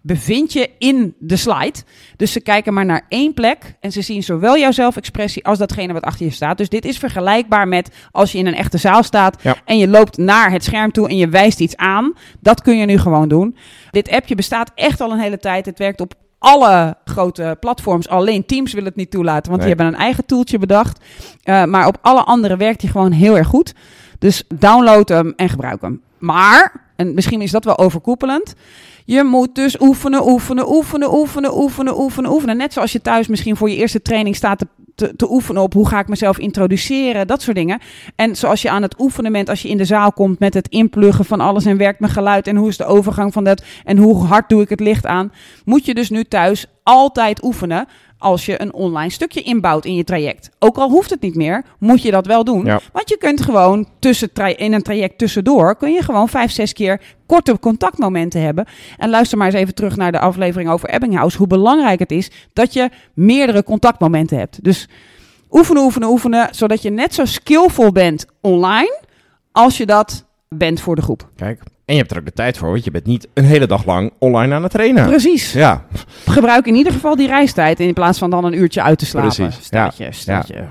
bevindt 0.06 0.52
je 0.52 0.70
in 0.78 1.14
de 1.18 1.36
slide. 1.36 1.78
Dus 2.16 2.32
ze 2.32 2.40
kijken 2.40 2.74
maar 2.74 2.84
naar 2.84 3.06
één 3.08 3.34
plek. 3.34 3.76
En 3.80 3.92
ze 3.92 4.02
zien 4.02 4.22
zowel 4.22 4.58
jouw 4.58 4.70
zelfexpressie 4.72 5.44
als 5.44 5.58
datgene 5.58 5.92
wat 5.92 6.02
achter 6.02 6.26
je 6.26 6.32
staat. 6.32 6.58
Dus 6.58 6.68
dit 6.68 6.84
is 6.84 6.98
vergelijkbaar 6.98 7.68
met 7.68 7.90
als 8.10 8.32
je 8.32 8.38
in 8.38 8.46
een 8.46 8.54
echte 8.54 8.78
zaal 8.78 9.02
staat. 9.02 9.42
Ja. 9.42 9.56
En 9.64 9.78
je 9.78 9.88
loopt 9.88 10.16
naar 10.16 10.50
het 10.50 10.64
scherm 10.64 10.92
toe 10.92 11.08
en 11.08 11.16
je 11.16 11.28
wijst 11.28 11.60
iets 11.60 11.76
aan. 11.76 12.12
Dat 12.40 12.62
kun 12.62 12.76
je 12.76 12.86
nu 12.86 12.98
gewoon 12.98 13.28
doen. 13.28 13.56
Dit 13.90 14.10
appje 14.10 14.34
bestaat 14.34 14.70
echt 14.74 15.00
al 15.00 15.10
een 15.12 15.18
hele 15.18 15.38
tijd. 15.38 15.66
Het 15.66 15.78
werkt 15.78 16.00
op 16.00 16.14
alle 16.38 16.96
grote 17.04 17.56
platforms. 17.60 18.08
Alleen 18.08 18.46
Teams 18.46 18.72
wil 18.72 18.84
het 18.84 18.96
niet 18.96 19.10
toelaten, 19.10 19.50
want 19.50 19.62
Nee. 19.62 19.68
die 19.68 19.76
hebben 19.76 19.94
een 20.00 20.06
eigen 20.06 20.26
toeltje 20.26 20.58
bedacht. 20.58 21.00
Eh, 21.42 21.64
maar 21.64 21.86
op 21.86 21.98
alle 22.02 22.22
andere 22.22 22.56
werkt 22.56 22.80
hij 22.82 22.90
gewoon 22.90 23.12
heel 23.12 23.36
erg 23.36 23.48
goed. 23.48 23.74
Dus 24.18 24.44
download 24.54 25.08
hem 25.08 25.32
en 25.36 25.48
gebruik 25.48 25.80
hem. 25.80 26.00
Maar, 26.18 26.82
en 26.96 27.14
misschien 27.14 27.40
is 27.40 27.50
dat 27.50 27.64
wel 27.64 27.78
overkoepelend. 27.78 28.54
Je 29.06 29.22
moet 29.24 29.54
dus 29.54 29.80
oefenen, 29.80 30.28
oefenen, 30.28 30.72
oefenen, 30.72 31.14
oefenen, 31.14 31.56
oefenen, 31.56 31.98
oefenen, 31.98 32.30
oefenen. 32.30 32.56
Net 32.56 32.72
zoals 32.72 32.92
je 32.92 33.00
thuis 33.00 33.26
misschien 33.26 33.56
voor 33.56 33.70
je 33.70 33.76
eerste 33.76 34.02
training 34.02 34.36
staat 34.36 34.58
te, 34.58 34.66
te, 34.94 35.16
te 35.16 35.30
oefenen 35.30 35.62
op 35.62 35.72
hoe 35.72 35.88
ga 35.88 35.98
ik 35.98 36.08
mezelf 36.08 36.38
introduceren, 36.38 37.26
dat 37.26 37.42
soort 37.42 37.56
dingen. 37.56 37.80
En 38.16 38.36
zoals 38.36 38.62
je 38.62 38.70
aan 38.70 38.82
het 38.82 39.00
oefenen 39.00 39.32
bent 39.32 39.48
als 39.48 39.62
je 39.62 39.68
in 39.68 39.76
de 39.76 39.84
zaal 39.84 40.12
komt 40.12 40.38
met 40.38 40.54
het 40.54 40.68
inpluggen 40.68 41.24
van 41.24 41.40
alles 41.40 41.64
en 41.64 41.76
werkt 41.76 42.00
mijn 42.00 42.12
geluid 42.12 42.46
en 42.46 42.56
hoe 42.56 42.68
is 42.68 42.76
de 42.76 42.84
overgang 42.84 43.32
van 43.32 43.44
dat 43.44 43.64
en 43.84 43.96
hoe 43.96 44.24
hard 44.24 44.48
doe 44.48 44.62
ik 44.62 44.68
het 44.68 44.80
licht 44.80 45.06
aan, 45.06 45.32
moet 45.64 45.84
je 45.84 45.94
dus 45.94 46.10
nu 46.10 46.24
thuis 46.24 46.66
altijd 46.82 47.44
oefenen 47.44 47.86
als 48.24 48.46
je 48.46 48.60
een 48.60 48.72
online 48.72 49.10
stukje 49.10 49.42
inbouwt 49.42 49.84
in 49.84 49.94
je 49.94 50.04
traject. 50.04 50.50
Ook 50.58 50.76
al 50.76 50.90
hoeft 50.90 51.10
het 51.10 51.20
niet 51.20 51.34
meer, 51.34 51.64
moet 51.78 52.02
je 52.02 52.10
dat 52.10 52.26
wel 52.26 52.44
doen. 52.44 52.64
Ja. 52.64 52.80
Want 52.92 53.08
je 53.08 53.16
kunt 53.16 53.40
gewoon 53.40 53.88
tussen 53.98 54.30
in 54.56 54.72
een 54.72 54.82
traject 54.82 55.18
tussendoor, 55.18 55.76
kun 55.76 55.92
je 55.92 56.02
gewoon 56.02 56.28
vijf, 56.28 56.50
zes 56.50 56.72
keer 56.72 57.00
korte 57.26 57.58
contactmomenten 57.58 58.40
hebben. 58.40 58.66
En 58.98 59.10
luister 59.10 59.38
maar 59.38 59.46
eens 59.46 59.56
even 59.56 59.74
terug 59.74 59.96
naar 59.96 60.12
de 60.12 60.18
aflevering 60.18 60.70
over 60.70 60.88
Ebbinghaus. 60.88 61.34
Hoe 61.34 61.46
belangrijk 61.46 61.98
het 61.98 62.10
is 62.10 62.30
dat 62.52 62.72
je 62.72 62.90
meerdere 63.14 63.62
contactmomenten 63.62 64.38
hebt. 64.38 64.64
Dus 64.64 64.88
oefenen, 65.50 65.82
oefenen, 65.82 66.08
oefenen, 66.08 66.48
zodat 66.50 66.82
je 66.82 66.90
net 66.90 67.14
zo 67.14 67.24
skillvol 67.24 67.92
bent 67.92 68.26
online 68.40 69.00
als 69.52 69.76
je 69.76 69.86
dat 69.86 70.24
bent 70.48 70.80
voor 70.80 70.96
de 70.96 71.02
groep. 71.02 71.28
Kijk, 71.36 71.62
En 71.84 71.94
je 71.94 72.00
hebt 72.00 72.10
er 72.12 72.18
ook 72.18 72.24
de 72.24 72.32
tijd 72.32 72.58
voor, 72.58 72.70
want 72.70 72.84
je 72.84 72.90
bent 72.90 73.06
niet 73.06 73.28
een 73.34 73.44
hele 73.44 73.66
dag 73.66 73.84
lang 73.84 74.12
online 74.18 74.54
aan 74.54 74.62
het 74.62 74.72
trainen. 74.72 75.06
Precies. 75.06 75.52
Ja, 75.52 75.84
Gebruik 76.26 76.66
in 76.66 76.74
ieder 76.74 76.92
geval 76.92 77.16
die 77.16 77.26
reistijd 77.26 77.80
in 77.80 77.92
plaats 77.92 78.18
van 78.18 78.30
dan 78.30 78.44
een 78.44 78.58
uurtje 78.58 78.82
uit 78.82 78.98
te 78.98 79.06
slapen. 79.06 79.34
Precies, 79.34 79.64
Stelletje, 79.64 80.04
ja. 80.04 80.10
stelletje. 80.12 80.64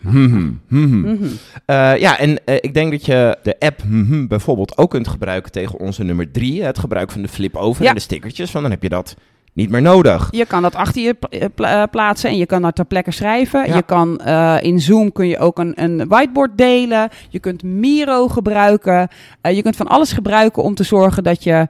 Mhm, 0.00 0.50
mhm. 0.68 1.00
Mhm. 1.00 1.24
Eh, 1.64 1.96
ja, 1.98 2.18
en 2.18 2.44
eh, 2.44 2.54
ik 2.60 2.74
denk 2.74 2.90
dat 2.90 3.06
je 3.06 3.38
de 3.42 3.56
app 3.58 3.82
bijvoorbeeld 4.28 4.78
ook 4.78 4.90
kunt 4.90 5.08
gebruiken 5.08 5.52
tegen 5.52 5.78
onze 5.78 6.04
nummer 6.04 6.30
drie. 6.30 6.62
Het 6.62 6.78
gebruik 6.78 7.10
van 7.10 7.22
de 7.22 7.28
flip-over 7.28 7.82
Ja. 7.82 7.88
en 7.88 7.94
de 7.94 8.00
stickertjes, 8.00 8.52
want 8.52 8.64
dan 8.64 8.72
heb 8.72 8.82
je 8.82 8.88
dat 8.88 9.16
niet 9.56 9.70
meer 9.70 9.82
nodig. 9.82 10.28
Je 10.30 10.46
kan 10.46 10.62
dat 10.62 10.74
achter 10.74 11.02
je 11.02 11.16
eh, 11.30 11.82
eh, 11.82 11.90
plaatsen 11.90 12.30
en 12.30 12.36
je 12.36 12.46
kan 12.46 12.62
daar 12.62 12.72
ter 12.72 12.84
plekke 12.84 13.10
schrijven. 13.10 13.66
Ja. 13.66 13.74
Je 13.74 13.82
kan 13.82 14.18
eh, 14.18 14.56
in 14.60 14.80
Zoom 14.80 15.12
kun 15.12 15.28
je 15.28 15.38
ook 15.38 15.58
een, 15.58 15.82
een 15.82 16.08
whiteboard 16.08 16.58
delen. 16.58 17.08
Je 17.28 17.38
kunt 17.38 17.62
Miro 17.62 18.28
gebruiken. 18.28 19.08
Je 19.42 19.62
kunt 19.62 19.76
van 19.76 19.86
alles 19.86 20.12
gebruiken 20.12 20.62
om 20.62 20.74
te 20.74 20.84
zorgen 20.84 21.22
dat 21.22 21.44
je 21.44 21.68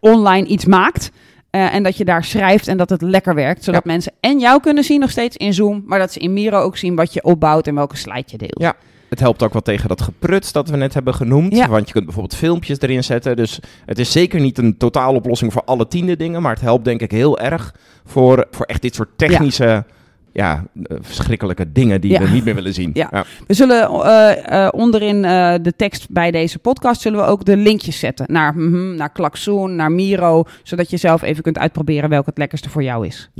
online 0.00 0.46
iets 0.46 0.64
maakt. 0.64 1.10
En 1.50 1.82
dat 1.82 1.96
je 1.96 2.04
daar 2.04 2.24
schrijft 2.24 2.68
en 2.68 2.76
dat 2.76 2.90
het 2.90 3.02
lekker 3.02 3.34
werkt. 3.34 3.64
Zodat 3.64 3.84
mensen 3.84 4.12
en 4.20 4.38
jou 4.38 4.60
kunnen 4.60 4.84
zien 4.84 5.00
nog 5.00 5.10
steeds 5.10 5.36
in 5.36 5.54
Zoom. 5.54 5.82
Maar 5.86 5.98
dat 5.98 6.12
ze 6.12 6.18
in 6.18 6.32
Miro 6.32 6.60
ook 6.60 6.76
zien 6.76 6.94
wat 6.94 7.12
je 7.12 7.24
opbouwt 7.24 7.66
en 7.66 7.74
welke 7.74 7.96
slide 7.96 8.24
je 8.26 8.38
deelt. 8.38 8.60
Ja. 8.60 8.74
Het 9.16 9.24
helpt 9.24 9.42
ook 9.42 9.52
wel 9.52 9.62
tegen 9.62 9.88
dat 9.88 10.02
gepruts 10.02 10.52
dat 10.52 10.68
we 10.68 10.76
net 10.76 10.94
hebben 10.94 11.14
genoemd. 11.14 11.56
Ja. 11.56 11.68
Want 11.68 11.86
je 11.86 11.92
kunt 11.92 12.04
bijvoorbeeld 12.04 12.36
filmpjes 12.38 12.80
erin 12.80 13.04
zetten. 13.04 13.36
Dus 13.36 13.60
het 13.86 13.98
is 13.98 14.12
zeker 14.12 14.40
niet 14.40 14.58
een 14.58 14.76
totaaloplossing 14.76 15.52
voor 15.52 15.62
alle 15.64 15.88
tiende 15.88 16.16
dingen. 16.16 16.42
Maar 16.42 16.52
het 16.52 16.60
helpt 16.60 16.84
denk 16.84 17.00
ik 17.00 17.10
heel 17.10 17.38
erg 17.38 17.74
voor, 18.04 18.46
voor 18.50 18.66
echt 18.66 18.82
dit 18.82 18.94
soort 18.94 19.08
technische, 19.16 19.84
ja, 20.32 20.64
eh, 20.82 20.96
verschrikkelijke 21.00 21.72
dingen 21.72 22.00
die 22.00 22.10
Ja. 22.10 22.20
we 22.20 22.28
niet 22.28 22.44
meer 22.44 22.54
willen 22.54 22.74
zien. 22.74 22.90
Ja. 22.94 23.24
We 23.46 23.54
zullen 23.54 23.88
eh, 23.90 24.64
eh, 24.64 24.72
onderin 24.72 25.22
de 25.62 25.72
tekst 25.76 26.10
bij 26.10 26.30
deze 26.30 26.58
podcast 26.58 27.00
zullen 27.00 27.18
we 27.18 27.26
ook 27.26 27.44
de 27.44 27.56
linkjes 27.56 27.98
zetten 27.98 28.26
naar, 28.28 28.56
mhm, 28.56 28.94
naar 28.94 29.10
Klaxoon, 29.10 29.76
naar 29.76 29.92
Miro, 29.92 30.44
zodat 30.62 30.90
je 30.90 30.96
zelf 30.96 31.22
even 31.22 31.42
kunt 31.42 31.58
uitproberen 31.58 32.08
welke 32.10 32.28
het 32.28 32.38
lekkerste 32.38 32.70
voor 32.70 32.82
jou 32.82 33.06
is. 33.06 33.30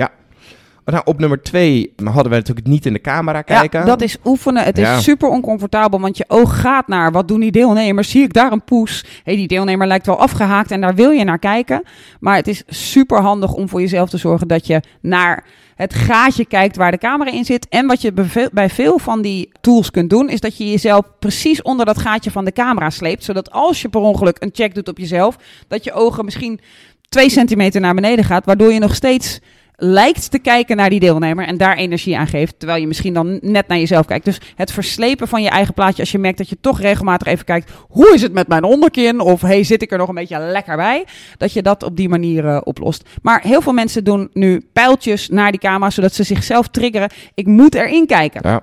Nou, 0.93 1.03
op 1.05 1.19
nummer 1.19 1.43
twee 1.43 1.93
hadden 2.05 2.31
we 2.33 2.39
natuurlijk 2.39 2.67
niet 2.67 2.87
in 2.87 2.93
de 2.93 3.01
camera 3.01 3.43
kijken. 3.43 3.81
Ja, 3.81 3.87
dat 3.87 4.03
is 4.03 4.17
oefenen. 4.25 4.65
Het 4.65 4.77
Ja. 4.77 4.97
is 4.97 5.05
super 5.05 5.29
oncomfortabel, 5.29 6.01
want 6.01 6.17
je 6.17 6.25
oog 6.29 6.61
gaat 6.61 6.89
naar 6.89 7.13
wat 7.13 7.29
doen 7.29 7.41
die 7.41 7.51
deelnemers? 7.51 8.11
Zie 8.11 8.23
ik 8.23 8.33
daar 8.33 8.53
een 8.53 8.65
poes? 8.65 9.05
hey, 9.25 9.37
die 9.37 9.49
deelnemer 9.49 9.87
lijkt 9.87 10.07
wel 10.07 10.19
afgehaakt 10.21 10.71
en 10.71 10.81
daar 10.81 10.95
wil 10.95 11.11
je 11.11 11.25
naar 11.25 11.39
kijken. 11.39 11.83
Maar 12.21 12.37
het 12.37 12.49
is 12.49 12.63
super 12.67 13.21
handig 13.21 13.53
om 13.53 13.69
voor 13.69 13.81
jezelf 13.81 14.11
te 14.11 14.17
zorgen 14.17 14.49
dat 14.49 14.67
je 14.67 14.81
naar 15.01 15.45
het 15.75 15.95
gaatje 15.95 16.47
kijkt 16.47 16.77
waar 16.77 16.91
de 16.91 16.99
camera 16.99 17.31
in 17.31 17.45
zit. 17.45 17.69
En 17.69 17.87
wat 17.87 18.01
je 18.03 18.13
bij 18.13 18.25
veel, 18.25 18.49
bij 18.53 18.71
veel 18.71 18.99
van 18.99 19.23
die 19.23 19.51
tools 19.61 19.91
kunt 19.91 20.11
doen, 20.11 20.29
is 20.29 20.41
dat 20.41 20.57
je 20.57 20.71
jezelf 20.71 21.03
precies 21.19 21.63
onder 21.63 21.87
dat 21.87 21.99
gaatje 21.99 22.31
van 22.31 22.45
de 22.45 22.53
camera 22.53 22.91
sleept. 22.91 23.25
Zodat 23.25 23.51
als 23.51 23.83
je 23.83 23.89
per 23.89 24.01
ongeluk 24.01 24.37
een 24.41 24.51
check 24.53 24.75
doet 24.75 24.89
op 24.89 24.99
jezelf, 24.99 25.37
dat 25.69 25.85
je 25.85 25.93
ogen 25.93 26.25
misschien 26.25 26.61
twee 27.09 27.31
centimeter 27.31 27.81
naar 27.81 27.95
beneden 27.95 28.25
gaat, 28.25 28.45
waardoor 28.45 28.73
je 28.73 28.79
nog 28.79 28.95
steeds 28.95 29.41
lijkt 29.77 30.31
te 30.31 30.39
kijken 30.39 30.77
naar 30.77 30.91
die 30.91 31.01
deelnemer 31.01 31.47
en 31.47 31.57
daar 31.57 31.77
energie 31.77 32.19
aan 32.19 32.27
geeft, 32.27 32.59
terwijl 32.59 32.81
je 32.81 32.87
misschien 32.87 33.15
dan 33.15 33.39
net 33.43 33.69
naar 33.69 33.79
jezelf 33.79 34.07
kijkt. 34.07 34.25
Dus 34.25 34.41
het 34.55 34.73
verslepen 34.73 35.29
van 35.29 35.43
je 35.43 35.49
eigen 35.49 35.75
plaatje, 35.75 36.03
als 36.03 36.11
je 36.13 36.19
merkt 36.19 36.39
dat 36.39 36.49
je 36.49 36.57
toch 36.61 36.81
regelmatig 36.81 37.27
even 37.27 37.45
kijkt, 37.45 37.71
hoe 37.89 38.15
is 38.15 38.23
het 38.23 38.33
met 38.33 38.49
mijn 38.49 38.65
onderkin? 38.65 39.21
Of 39.21 39.41
hey, 39.41 39.65
zit 39.65 39.83
ik 39.83 39.93
er 39.93 39.99
nog 39.99 40.09
een 40.09 40.15
beetje 40.15 40.39
lekker 40.39 40.77
bij? 40.77 41.05
Dat 41.37 41.53
je 41.53 41.63
dat 41.63 41.83
op 41.83 41.97
die 41.97 42.09
manier 42.09 42.47
eh, 42.47 42.61
oplost. 42.65 43.09
Maar 43.23 43.41
heel 43.43 43.61
veel 43.61 43.73
mensen 43.73 44.05
doen 44.05 44.31
nu 44.33 44.67
pijltjes 44.73 45.29
naar 45.29 45.51
die 45.51 45.61
camera, 45.61 45.91
zodat 45.91 46.15
ze 46.15 46.23
zichzelf 46.23 46.69
triggeren. 46.69 47.11
Ik 47.35 47.47
moet 47.47 47.75
erin 47.75 48.07
kijken. 48.07 48.41
Ja. 48.45 48.61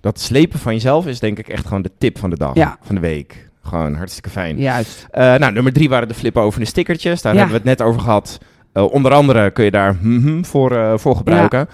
Dat 0.00 0.20
slepen 0.20 0.58
van 0.58 0.72
jezelf 0.72 1.06
is 1.06 1.20
denk 1.20 1.38
ik 1.38 1.48
echt 1.48 1.66
gewoon 1.66 1.82
de 1.82 1.90
tip 1.98 2.18
van 2.18 2.30
de 2.30 2.36
dag, 2.36 2.54
Ja. 2.54 2.76
van 2.82 2.94
de 2.94 3.00
week. 3.00 3.48
Gewoon 3.62 3.94
hartstikke 3.94 4.30
fijn. 4.30 4.58
Juist. 4.58 5.06
Eh, 5.10 5.34
nou, 5.34 5.52
nummer 5.52 5.72
drie 5.72 5.88
waren 5.88 6.08
de 6.08 6.14
flip 6.14 6.36
over 6.36 6.60
de 6.60 6.66
stickertjes. 6.66 7.22
Daar 7.22 7.32
Ja. 7.32 7.38
hebben 7.38 7.62
we 7.62 7.68
het 7.68 7.78
net 7.78 7.88
over 7.88 8.00
gehad. 8.00 8.38
Eh, 8.76 8.92
onder 8.92 9.12
andere 9.12 9.50
kun 9.50 9.64
je 9.64 9.70
daar 9.70 9.96
mhm 10.00 10.44
voor, 10.44 10.76
eh, 10.76 10.92
voor 10.96 11.16
gebruiken. 11.16 11.68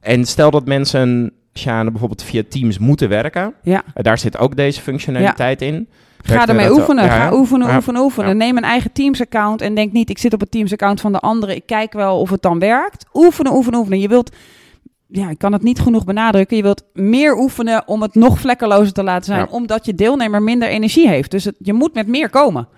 En 0.00 0.24
stel 0.24 0.50
dat 0.50 0.66
mensen, 0.66 1.32
Sjane, 1.54 1.90
bijvoorbeeld 1.90 2.22
via 2.22 2.42
Teams 2.48 2.78
moeten 2.78 3.08
werken. 3.08 3.54
Ja. 3.62 3.82
Eh, 3.94 4.02
daar 4.04 4.18
zit 4.18 4.38
ook 4.38 4.56
deze 4.56 4.80
functionaliteit 4.80 5.62
in. 5.62 5.88
Ga 6.22 6.46
ermee 6.46 6.72
oefenen. 6.72 7.04
ja, 7.04 7.10
Ga 7.10 7.32
oefenen, 7.32 7.68
Ja. 7.68 7.76
oefenen, 7.76 8.02
oefenen. 8.02 8.28
Ja. 8.28 8.34
Neem 8.36 8.56
een 8.56 8.62
eigen 8.62 8.92
Teams-account 8.92 9.60
en 9.60 9.74
denk 9.74 9.92
niet, 9.92 10.10
ik 10.10 10.18
zit 10.18 10.32
op 10.32 10.40
het 10.40 10.50
Teams-account 10.50 11.00
van 11.00 11.12
de 11.12 11.18
andere. 11.18 11.54
Ik 11.54 11.66
kijk 11.66 11.92
wel 11.92 12.20
of 12.20 12.30
het 12.30 12.42
dan 12.42 12.58
werkt. 12.58 13.06
Oefenen, 13.12 13.52
oefenen, 13.52 13.78
oefenen. 13.78 14.00
Je 14.00 14.08
wilt, 14.08 14.36
ja, 15.06 15.30
ik 15.30 15.38
kan 15.38 15.52
het 15.52 15.62
niet 15.62 15.80
genoeg 15.80 16.04
benadrukken. 16.04 16.56
Je 16.56 16.62
wilt 16.62 16.84
meer 16.92 17.36
oefenen 17.36 17.82
om 17.86 18.02
het 18.02 18.14
nog 18.14 18.38
vlekkelozer 18.40 18.92
te 18.92 19.02
laten 19.02 19.24
zijn. 19.24 19.48
Omdat 19.48 19.86
je 19.86 19.94
deelnemer 19.94 20.42
minder 20.42 20.68
energie 20.68 21.08
heeft. 21.08 21.30
Dus 21.30 21.44
het, 21.44 21.56
je 21.58 21.72
moet 21.72 21.94
met 21.94 22.06
meer 22.06 22.30
komen. 22.30 22.68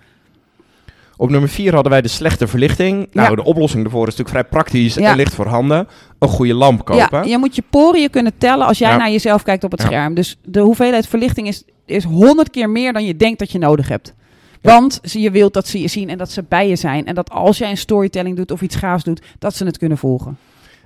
Op 1.21 1.29
nummer 1.29 1.49
vier 1.49 1.73
hadden 1.73 1.91
wij 1.91 2.01
de 2.01 2.07
slechte 2.07 2.47
verlichting. 2.47 3.07
Nou, 3.11 3.29
Ja. 3.29 3.35
de 3.35 3.43
oplossing 3.43 3.83
daarvoor 3.83 4.07
is 4.07 4.15
natuurlijk 4.15 4.29
vrij 4.29 4.43
praktisch 4.61 4.93
Ja. 4.95 5.09
en 5.11 5.15
ligt 5.15 5.33
voorhanden. 5.33 5.87
Een 6.19 6.27
goede 6.27 6.53
lamp 6.53 6.85
kopen. 6.85 7.17
Ja, 7.23 7.23
je 7.23 7.37
moet 7.37 7.55
je 7.55 7.63
poriën 7.69 8.09
kunnen 8.09 8.31
tellen 8.37 8.67
als 8.67 8.77
jij 8.77 8.89
Ja. 8.89 8.97
naar 8.97 9.11
jezelf 9.11 9.43
kijkt 9.43 9.63
op 9.63 9.71
het 9.71 9.81
scherm. 9.81 10.13
Dus 10.13 10.37
de 10.43 10.59
hoeveelheid 10.59 11.07
verlichting 11.07 11.47
is, 11.47 11.63
is 11.85 12.03
100 12.03 12.49
keer 12.49 12.69
meer 12.69 12.93
dan 12.93 13.05
je 13.05 13.15
denkt 13.15 13.39
dat 13.39 13.51
je 13.51 13.57
nodig 13.57 13.87
hebt. 13.87 14.13
Want 14.61 14.99
je 15.01 15.31
wilt 15.31 15.53
dat 15.53 15.67
ze 15.67 15.81
je 15.81 15.87
zien 15.87 16.09
en 16.09 16.17
dat 16.17 16.31
ze 16.31 16.43
bij 16.49 16.67
je 16.69 16.75
zijn. 16.75 17.05
En 17.05 17.15
dat 17.15 17.29
als 17.31 17.57
jij 17.57 17.69
een 17.69 17.77
storytelling 17.77 18.35
doet 18.35 18.51
of 18.51 18.61
iets 18.61 18.75
gaafs 18.75 19.03
doet, 19.03 19.21
dat 19.39 19.55
ze 19.55 19.65
het 19.65 19.77
kunnen 19.77 19.97
volgen. 19.97 20.37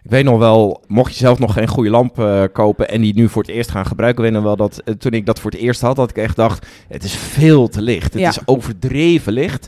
Ik 0.03 0.11
weet 0.11 0.23
nog 0.23 0.37
wel, 0.39 0.83
mocht 0.87 1.11
je 1.11 1.17
zelf 1.17 1.39
nog 1.39 1.53
geen 1.53 1.67
goede 1.67 1.89
lamp 1.89 2.19
eh, 2.19 2.43
kopen 2.53 2.89
en 2.89 3.01
die 3.01 3.13
nu 3.15 3.29
voor 3.29 3.41
het 3.41 3.51
eerst 3.51 3.71
gaan 3.71 3.85
gebruiken, 3.85 4.21
weet 4.21 4.31
ik 4.31 4.37
nog 4.37 4.45
wel 4.45 4.55
dat 4.55 4.81
eh, 4.85 4.93
toen 4.93 5.11
ik 5.11 5.25
dat 5.25 5.39
voor 5.39 5.51
het 5.51 5.59
eerst 5.59 5.81
had, 5.81 5.95
dat 5.95 6.09
ik 6.09 6.17
echt 6.17 6.35
dacht, 6.35 6.65
het 6.87 7.03
is 7.03 7.13
veel 7.15 7.67
te 7.67 7.81
licht. 7.81 8.13
Het 8.13 8.21
Ja. 8.21 8.29
is 8.29 8.39
overdreven 8.45 9.33
licht. 9.33 9.67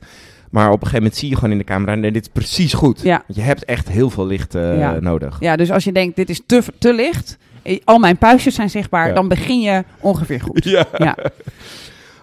Maar 0.52 0.66
op 0.68 0.72
een 0.74 0.80
gegeven 0.80 0.98
moment 1.02 1.16
zie 1.16 1.30
je 1.30 1.36
gewoon 1.36 1.52
in 1.52 1.58
de 1.58 1.64
camera, 1.64 1.96
nee, 1.96 2.12
dit 2.12 2.22
is 2.22 2.30
precies 2.34 2.74
goed. 2.74 3.02
Ja. 3.02 3.24
Je 3.28 3.42
hebt 3.42 3.66
echt 3.66 3.90
heel 3.90 4.10
veel 4.10 4.26
licht 4.26 4.56
eh, 4.56 4.78
Ja. 4.78 4.98
nodig. 5.00 5.38
Ja, 5.40 5.56
dus 5.56 5.72
als 5.72 5.84
je 5.84 5.92
denkt, 5.92 6.16
dit 6.16 6.30
is 6.30 6.42
te, 6.46 6.64
te 6.80 6.94
licht, 6.94 7.38
eh, 7.62 7.80
al 7.84 7.98
mijn 8.00 8.18
puistjes 8.18 8.56
zijn 8.56 8.70
zichtbaar, 8.70 9.08
Ja. 9.08 9.14
dan 9.14 9.28
begin 9.28 9.62
je 9.62 9.84
ongeveer 10.00 10.42
goed. 10.42 10.64
Ja. 10.98 11.16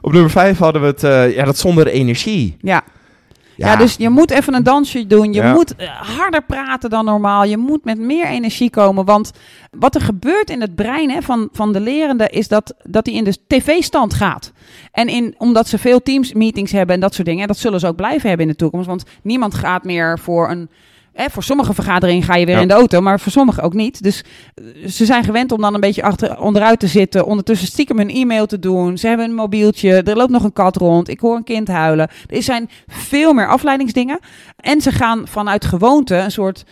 Op 0.01 0.13
nummer 0.13 0.31
vijf 0.31 0.59
hadden 0.59 0.81
we 0.83 0.87
het, 0.87 1.05
eh, 1.05 1.35
ja, 1.35 1.45
dat 1.45 1.59
zonder 1.59 1.87
energie. 1.87 2.57
ja. 2.61 2.83
Ja, 3.57 3.77
dus 3.77 3.95
je 3.99 4.09
moet 4.09 4.31
even 4.31 4.55
een 4.55 4.63
dansje 4.63 5.07
doen. 5.07 5.33
Je 5.33 5.43
Ja. 5.43 5.53
moet 5.53 5.75
harder 6.01 6.43
praten 6.43 6.91
dan 6.91 7.05
normaal. 7.05 7.45
Je 7.45 7.57
moet 7.57 7.85
met 7.85 7.99
meer 7.99 8.27
energie 8.27 8.71
komen. 8.71 9.05
Want 9.05 9.31
wat 9.71 9.95
er 9.95 10.01
gebeurt 10.01 10.51
in 10.51 10.61
het 10.61 10.75
brein 10.75 11.11
hè, 11.11 11.23
van, 11.23 11.49
van 11.53 11.73
de 11.73 11.81
lerende 11.81 12.29
is 12.29 12.49
dat, 12.49 12.75
dat 12.83 13.07
hij 13.07 13.15
in 13.15 13.25
de 13.25 13.37
tv-stand 13.47 14.15
gaat. 14.15 14.53
En 14.95 15.09
in, 15.09 15.35
omdat 15.39 15.69
ze 15.69 15.79
veel 15.79 16.03
teams-meetings 16.03 16.73
hebben 16.73 16.95
en 16.95 17.01
dat 17.01 17.15
soort 17.15 17.27
dingen. 17.27 17.43
En 17.43 17.49
dat 17.49 17.59
zullen 17.59 17.81
ze 17.81 17.87
ook 17.87 17.97
blijven 17.97 18.29
hebben 18.29 18.47
in 18.47 18.53
de 18.53 18.59
toekomst. 18.59 18.87
Want 18.87 19.05
niemand 19.23 19.55
gaat 19.55 19.85
meer 19.85 20.19
voor 20.19 20.51
een. 20.51 20.69
Hè, 21.13 21.31
voor 21.31 21.43
sommige 21.43 21.75
vergaderingen 21.75 22.23
ga 22.23 22.35
je 22.37 22.47
weer 22.47 22.55
Ja. 22.55 22.61
in 22.61 22.69
de 22.69 22.75
auto, 22.75 23.01
maar 23.01 23.21
voor 23.21 23.33
sommigen 23.33 23.63
ook 23.63 23.73
niet. 23.75 24.03
Dus 24.03 24.25
eh, 24.55 24.89
ze 24.89 25.05
zijn 25.05 25.25
gewend 25.25 25.53
om 25.53 25.61
dan 25.61 25.75
een 25.75 25.81
beetje 25.81 26.03
achter, 26.03 26.41
onderuit 26.41 26.81
te 26.81 26.87
zitten. 26.87 27.27
Ondertussen 27.27 27.69
stiekem 27.69 27.99
een 27.99 28.11
e-mail 28.11 28.47
te 28.47 28.59
doen. 28.59 28.99
Ze 28.99 29.07
hebben 29.07 29.27
een 29.27 29.35
mobieltje. 29.35 30.03
Er 30.03 30.17
loopt 30.17 30.31
nog 30.31 30.45
een 30.45 30.53
kat 30.53 30.77
rond. 30.77 31.09
Ik 31.09 31.21
hoor 31.21 31.37
een 31.37 31.45
kind 31.45 31.69
huilen. 31.69 32.09
Er 32.29 32.43
zijn 32.43 32.71
veel 32.87 33.33
meer 33.33 33.49
afleidingsdingen. 33.49 34.19
En 34.57 34.81
ze 34.81 34.91
gaan 34.93 35.23
vanuit 35.29 35.65
gewoonte 35.65 36.15
een 36.17 36.31
soort 36.33 36.65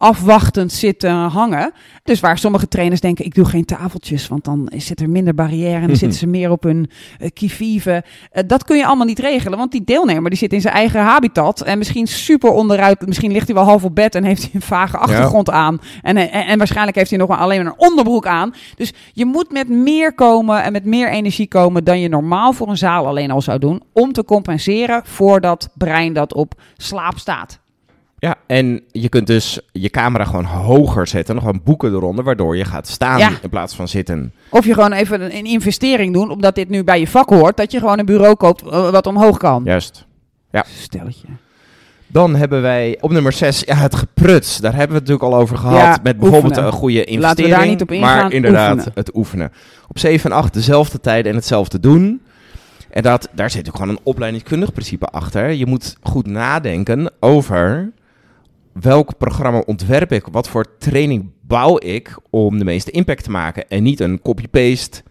afwachtend 0.00 0.72
zitten 0.72 1.14
hangen. 1.14 1.72
Dus 2.02 2.20
waar 2.20 2.38
sommige 2.38 2.68
trainers 2.68 3.00
denken, 3.00 3.24
ik 3.24 3.34
doe 3.34 3.44
geen 3.44 3.64
tafeltjes, 3.64 4.28
want 4.28 4.44
dan 4.44 4.72
zit 4.76 5.00
er 5.00 5.10
minder 5.10 5.34
barrière 5.34 5.80
en 5.80 5.86
dan 5.86 5.96
zitten 6.04 6.18
ze 6.18 6.26
meer 6.26 6.50
op 6.50 6.62
hun 6.62 6.90
uh, 7.20 7.28
kivive. 7.34 8.04
Uh, 8.32 8.42
dat 8.46 8.64
kun 8.64 8.76
je 8.76 8.86
allemaal 8.86 9.06
niet 9.06 9.18
regelen, 9.18 9.58
want 9.58 9.72
die 9.72 9.84
deelnemer 9.84 10.30
die 10.30 10.38
zit 10.38 10.52
in 10.52 10.60
zijn 10.60 10.74
eigen 10.74 11.00
habitat 11.00 11.60
en 11.60 11.78
misschien 11.78 12.06
super 12.06 12.50
onderuit, 12.50 13.06
misschien 13.06 13.32
ligt 13.32 13.46
hij 13.46 13.54
wel 13.54 13.64
half 13.64 13.84
op 13.84 13.94
bed 13.94 14.14
en 14.14 14.24
heeft 14.24 14.42
hij 14.42 14.50
een 14.54 14.62
vage 14.62 14.96
achtergrond 14.96 15.46
ja. 15.46 15.52
aan. 15.52 15.80
En, 16.02 16.16
en, 16.16 16.30
en, 16.30 16.58
waarschijnlijk 16.58 16.96
heeft 16.96 17.10
hij 17.10 17.18
nog 17.18 17.28
maar 17.28 17.38
alleen 17.38 17.62
maar 17.64 17.72
een 17.72 17.88
onderbroek 17.88 18.26
aan. 18.26 18.54
Dus 18.76 18.92
je 19.12 19.24
moet 19.24 19.52
met 19.52 19.68
meer 19.68 20.14
komen 20.14 20.62
en 20.62 20.72
met 20.72 20.84
meer 20.84 21.10
energie 21.10 21.48
komen 21.48 21.84
dan 21.84 22.00
je 22.00 22.08
normaal 22.08 22.52
voor 22.52 22.68
een 22.68 22.76
zaal 22.76 23.06
alleen 23.06 23.30
al 23.30 23.40
zou 23.40 23.58
doen, 23.58 23.82
om 23.92 24.12
te 24.12 24.24
compenseren 24.24 25.02
voor 25.04 25.40
dat 25.40 25.68
brein 25.74 26.12
dat 26.12 26.34
op 26.34 26.54
slaap 26.76 27.18
staat. 27.18 27.60
Ja, 28.20 28.34
en 28.46 28.82
je 28.90 29.08
kunt 29.08 29.26
dus 29.26 29.60
je 29.72 29.90
camera 29.90 30.24
gewoon 30.24 30.44
hoger 30.44 31.06
zetten, 31.06 31.34
nog 31.34 31.44
gewoon 31.44 31.60
boeken 31.64 31.92
eronder, 31.92 32.24
waardoor 32.24 32.56
je 32.56 32.64
gaat 32.64 32.88
staan 32.88 33.18
Ja. 33.18 33.30
in 33.42 33.48
plaats 33.48 33.74
van 33.74 33.88
zitten. 33.88 34.32
Of 34.48 34.64
je 34.64 34.74
gewoon 34.74 34.92
even 34.92 35.20
een, 35.22 35.34
een 35.36 35.44
investering 35.44 36.12
doen, 36.14 36.30
omdat 36.30 36.54
dit 36.54 36.68
nu 36.68 36.84
bij 36.84 37.00
je 37.00 37.06
vak 37.06 37.28
hoort, 37.28 37.56
dat 37.56 37.72
je 37.72 37.78
gewoon 37.78 37.98
een 37.98 38.04
bureau 38.06 38.34
koopt 38.34 38.62
uh, 38.64 38.90
wat 38.90 39.06
omhoog 39.06 39.36
kan. 39.38 39.62
Juist. 39.64 40.06
Ja. 40.50 40.64
Stelletje. 40.78 41.26
Dan 42.06 42.34
hebben 42.36 42.62
wij 42.62 42.98
op 43.00 43.10
nummer 43.10 43.32
6 43.32 43.60
ja, 43.66 43.74
het 43.74 43.94
gepruts. 43.94 44.56
Daar 44.58 44.74
hebben 44.74 44.96
we 44.96 44.98
het 45.02 45.08
natuurlijk 45.08 45.34
al 45.34 45.40
over 45.42 45.56
gehad. 45.58 45.78
Ja, 45.78 45.98
met 46.02 46.18
bijvoorbeeld 46.18 46.44
oefenen. 46.44 46.66
een 46.66 46.72
goede 46.78 47.04
investering. 47.04 47.22
Laten 47.22 47.44
we 47.44 47.50
daar 47.50 47.66
niet 47.66 47.82
op 47.82 47.90
ingaan, 47.90 48.16
Maar 48.22 48.32
inderdaad, 48.32 48.74
oefenen. 48.74 48.92
het 48.94 49.14
oefenen. 49.16 49.52
Op 49.88 49.98
7 49.98 50.30
en 50.30 50.36
8 50.36 50.54
dezelfde 50.54 51.00
tijden 51.00 51.30
en 51.30 51.36
hetzelfde 51.36 51.80
doen. 51.80 52.20
En 52.90 53.02
dat, 53.02 53.28
daar 53.32 53.50
zit 53.50 53.68
ook 53.68 53.74
gewoon 53.76 53.88
een 53.90 54.00
opleidingskundig 54.02 54.72
principe 54.72 55.06
achter. 55.06 55.50
Je 55.50 55.66
moet 55.66 55.96
goed 56.02 56.26
nadenken 56.26 57.10
over 57.20 57.90
welk 58.72 59.18
programma 59.18 59.62
ontwerp 59.66 60.12
ik, 60.12 60.26
wat 60.26 60.48
voor 60.48 60.76
training 60.78 61.30
bouw 61.40 61.78
ik 61.78 62.18
om 62.30 62.58
de 62.58 62.64
meeste 62.64 62.90
impact 62.90 63.24
te 63.24 63.30
maken. 63.30 63.68
En 63.68 63.82
niet 63.82 64.00
een 64.00 64.20
copy-paste. 64.22 65.02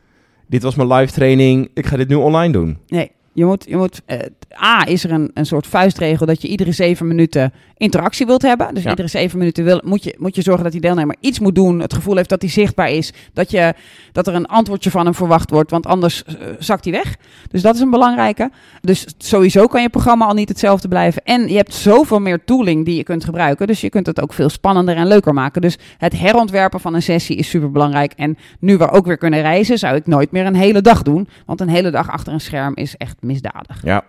Dit 0.47 0.63
was 0.63 0.75
mijn 0.75 0.93
live 0.93 1.13
training, 1.13 1.69
ik 1.73 1.85
ga 1.85 1.97
dit 1.97 2.07
nu 2.07 2.15
online 2.15 2.53
doen. 2.53 2.77
Nee. 2.87 3.11
Je 3.33 3.45
moet, 3.45 3.65
je 3.67 3.77
moet, 3.77 4.01
eh, 4.05 4.19
A, 4.63 4.87
is 4.87 5.03
er 5.03 5.11
een, 5.11 5.31
een 5.33 5.45
soort 5.45 5.67
vuistregel 5.67 6.25
dat 6.25 6.41
je 6.41 6.47
iedere 6.47 6.71
zeven 6.71 7.07
minuten 7.07 7.53
interactie 7.79 8.25
wilt 8.25 8.41
hebben. 8.41 8.73
Dus 8.73 8.83
Ja. 8.83 8.89
iedere 8.89 9.07
zeven 9.07 9.37
minuten 9.37 9.63
wil, 9.63 9.81
moet, 9.85 10.03
je, 10.03 10.15
moet 10.17 10.35
je 10.35 10.41
zorgen 10.41 10.63
dat 10.63 10.71
die 10.71 10.81
deelnemer 10.81 11.15
iets 11.19 11.39
moet 11.39 11.55
doen. 11.55 11.79
Het 11.79 11.93
gevoel 11.93 12.15
heeft 12.15 12.29
dat 12.29 12.41
hij 12.41 12.51
zichtbaar 12.51 12.89
is. 12.89 13.13
Dat, 13.33 13.51
je, 13.51 13.73
dat 14.11 14.27
er 14.27 14.33
een 14.35 14.45
antwoordje 14.45 14.91
van 14.91 15.05
hem 15.05 15.13
verwacht 15.15 15.49
wordt, 15.49 15.71
want 15.71 15.85
anders 15.85 16.23
eh, 16.23 16.33
zakt 16.59 16.83
hij 16.83 16.93
weg. 16.93 17.15
Dus 17.51 17.61
dat 17.61 17.75
is 17.75 17.81
een 17.81 17.89
belangrijke. 17.89 18.51
Dus 18.81 19.05
sowieso 19.17 19.67
kan 19.67 19.81
je 19.81 19.89
programma 19.89 20.25
al 20.25 20.33
niet 20.33 20.49
hetzelfde 20.49 20.87
blijven. 20.87 21.23
En 21.23 21.47
je 21.47 21.55
hebt 21.55 21.73
zoveel 21.73 22.19
meer 22.19 22.43
tooling 22.43 22.85
die 22.85 22.95
je 22.95 23.03
kunt 23.03 23.23
gebruiken. 23.25 23.67
Dus 23.67 23.81
je 23.81 23.89
kunt 23.89 24.05
het 24.05 24.21
ook 24.21 24.33
veel 24.33 24.49
spannender 24.49 24.95
en 24.95 25.07
leuker 25.07 25.33
maken. 25.33 25.61
Dus 25.61 25.77
het 25.97 26.19
herontwerpen 26.19 26.79
van 26.79 26.93
een 26.93 27.01
sessie 27.01 27.35
is 27.35 27.49
super 27.49 27.71
belangrijk. 27.71 28.13
En 28.15 28.37
nu 28.59 28.77
we 28.77 28.89
ook 28.91 29.05
weer 29.05 29.17
kunnen 29.17 29.41
reizen, 29.41 29.77
zou 29.77 29.95
ik 29.95 30.07
nooit 30.07 30.31
meer 30.31 30.45
een 30.45 30.55
hele 30.55 30.81
dag 30.81 31.01
doen. 31.01 31.27
Want 31.45 31.61
een 31.61 31.69
hele 31.69 31.91
dag 31.91 32.09
achter 32.09 32.33
een 32.33 32.41
scherm 32.41 32.75
is 32.75 32.95
echt 32.97 33.15
misdadig. 33.21 33.79
Ja. 33.83 34.03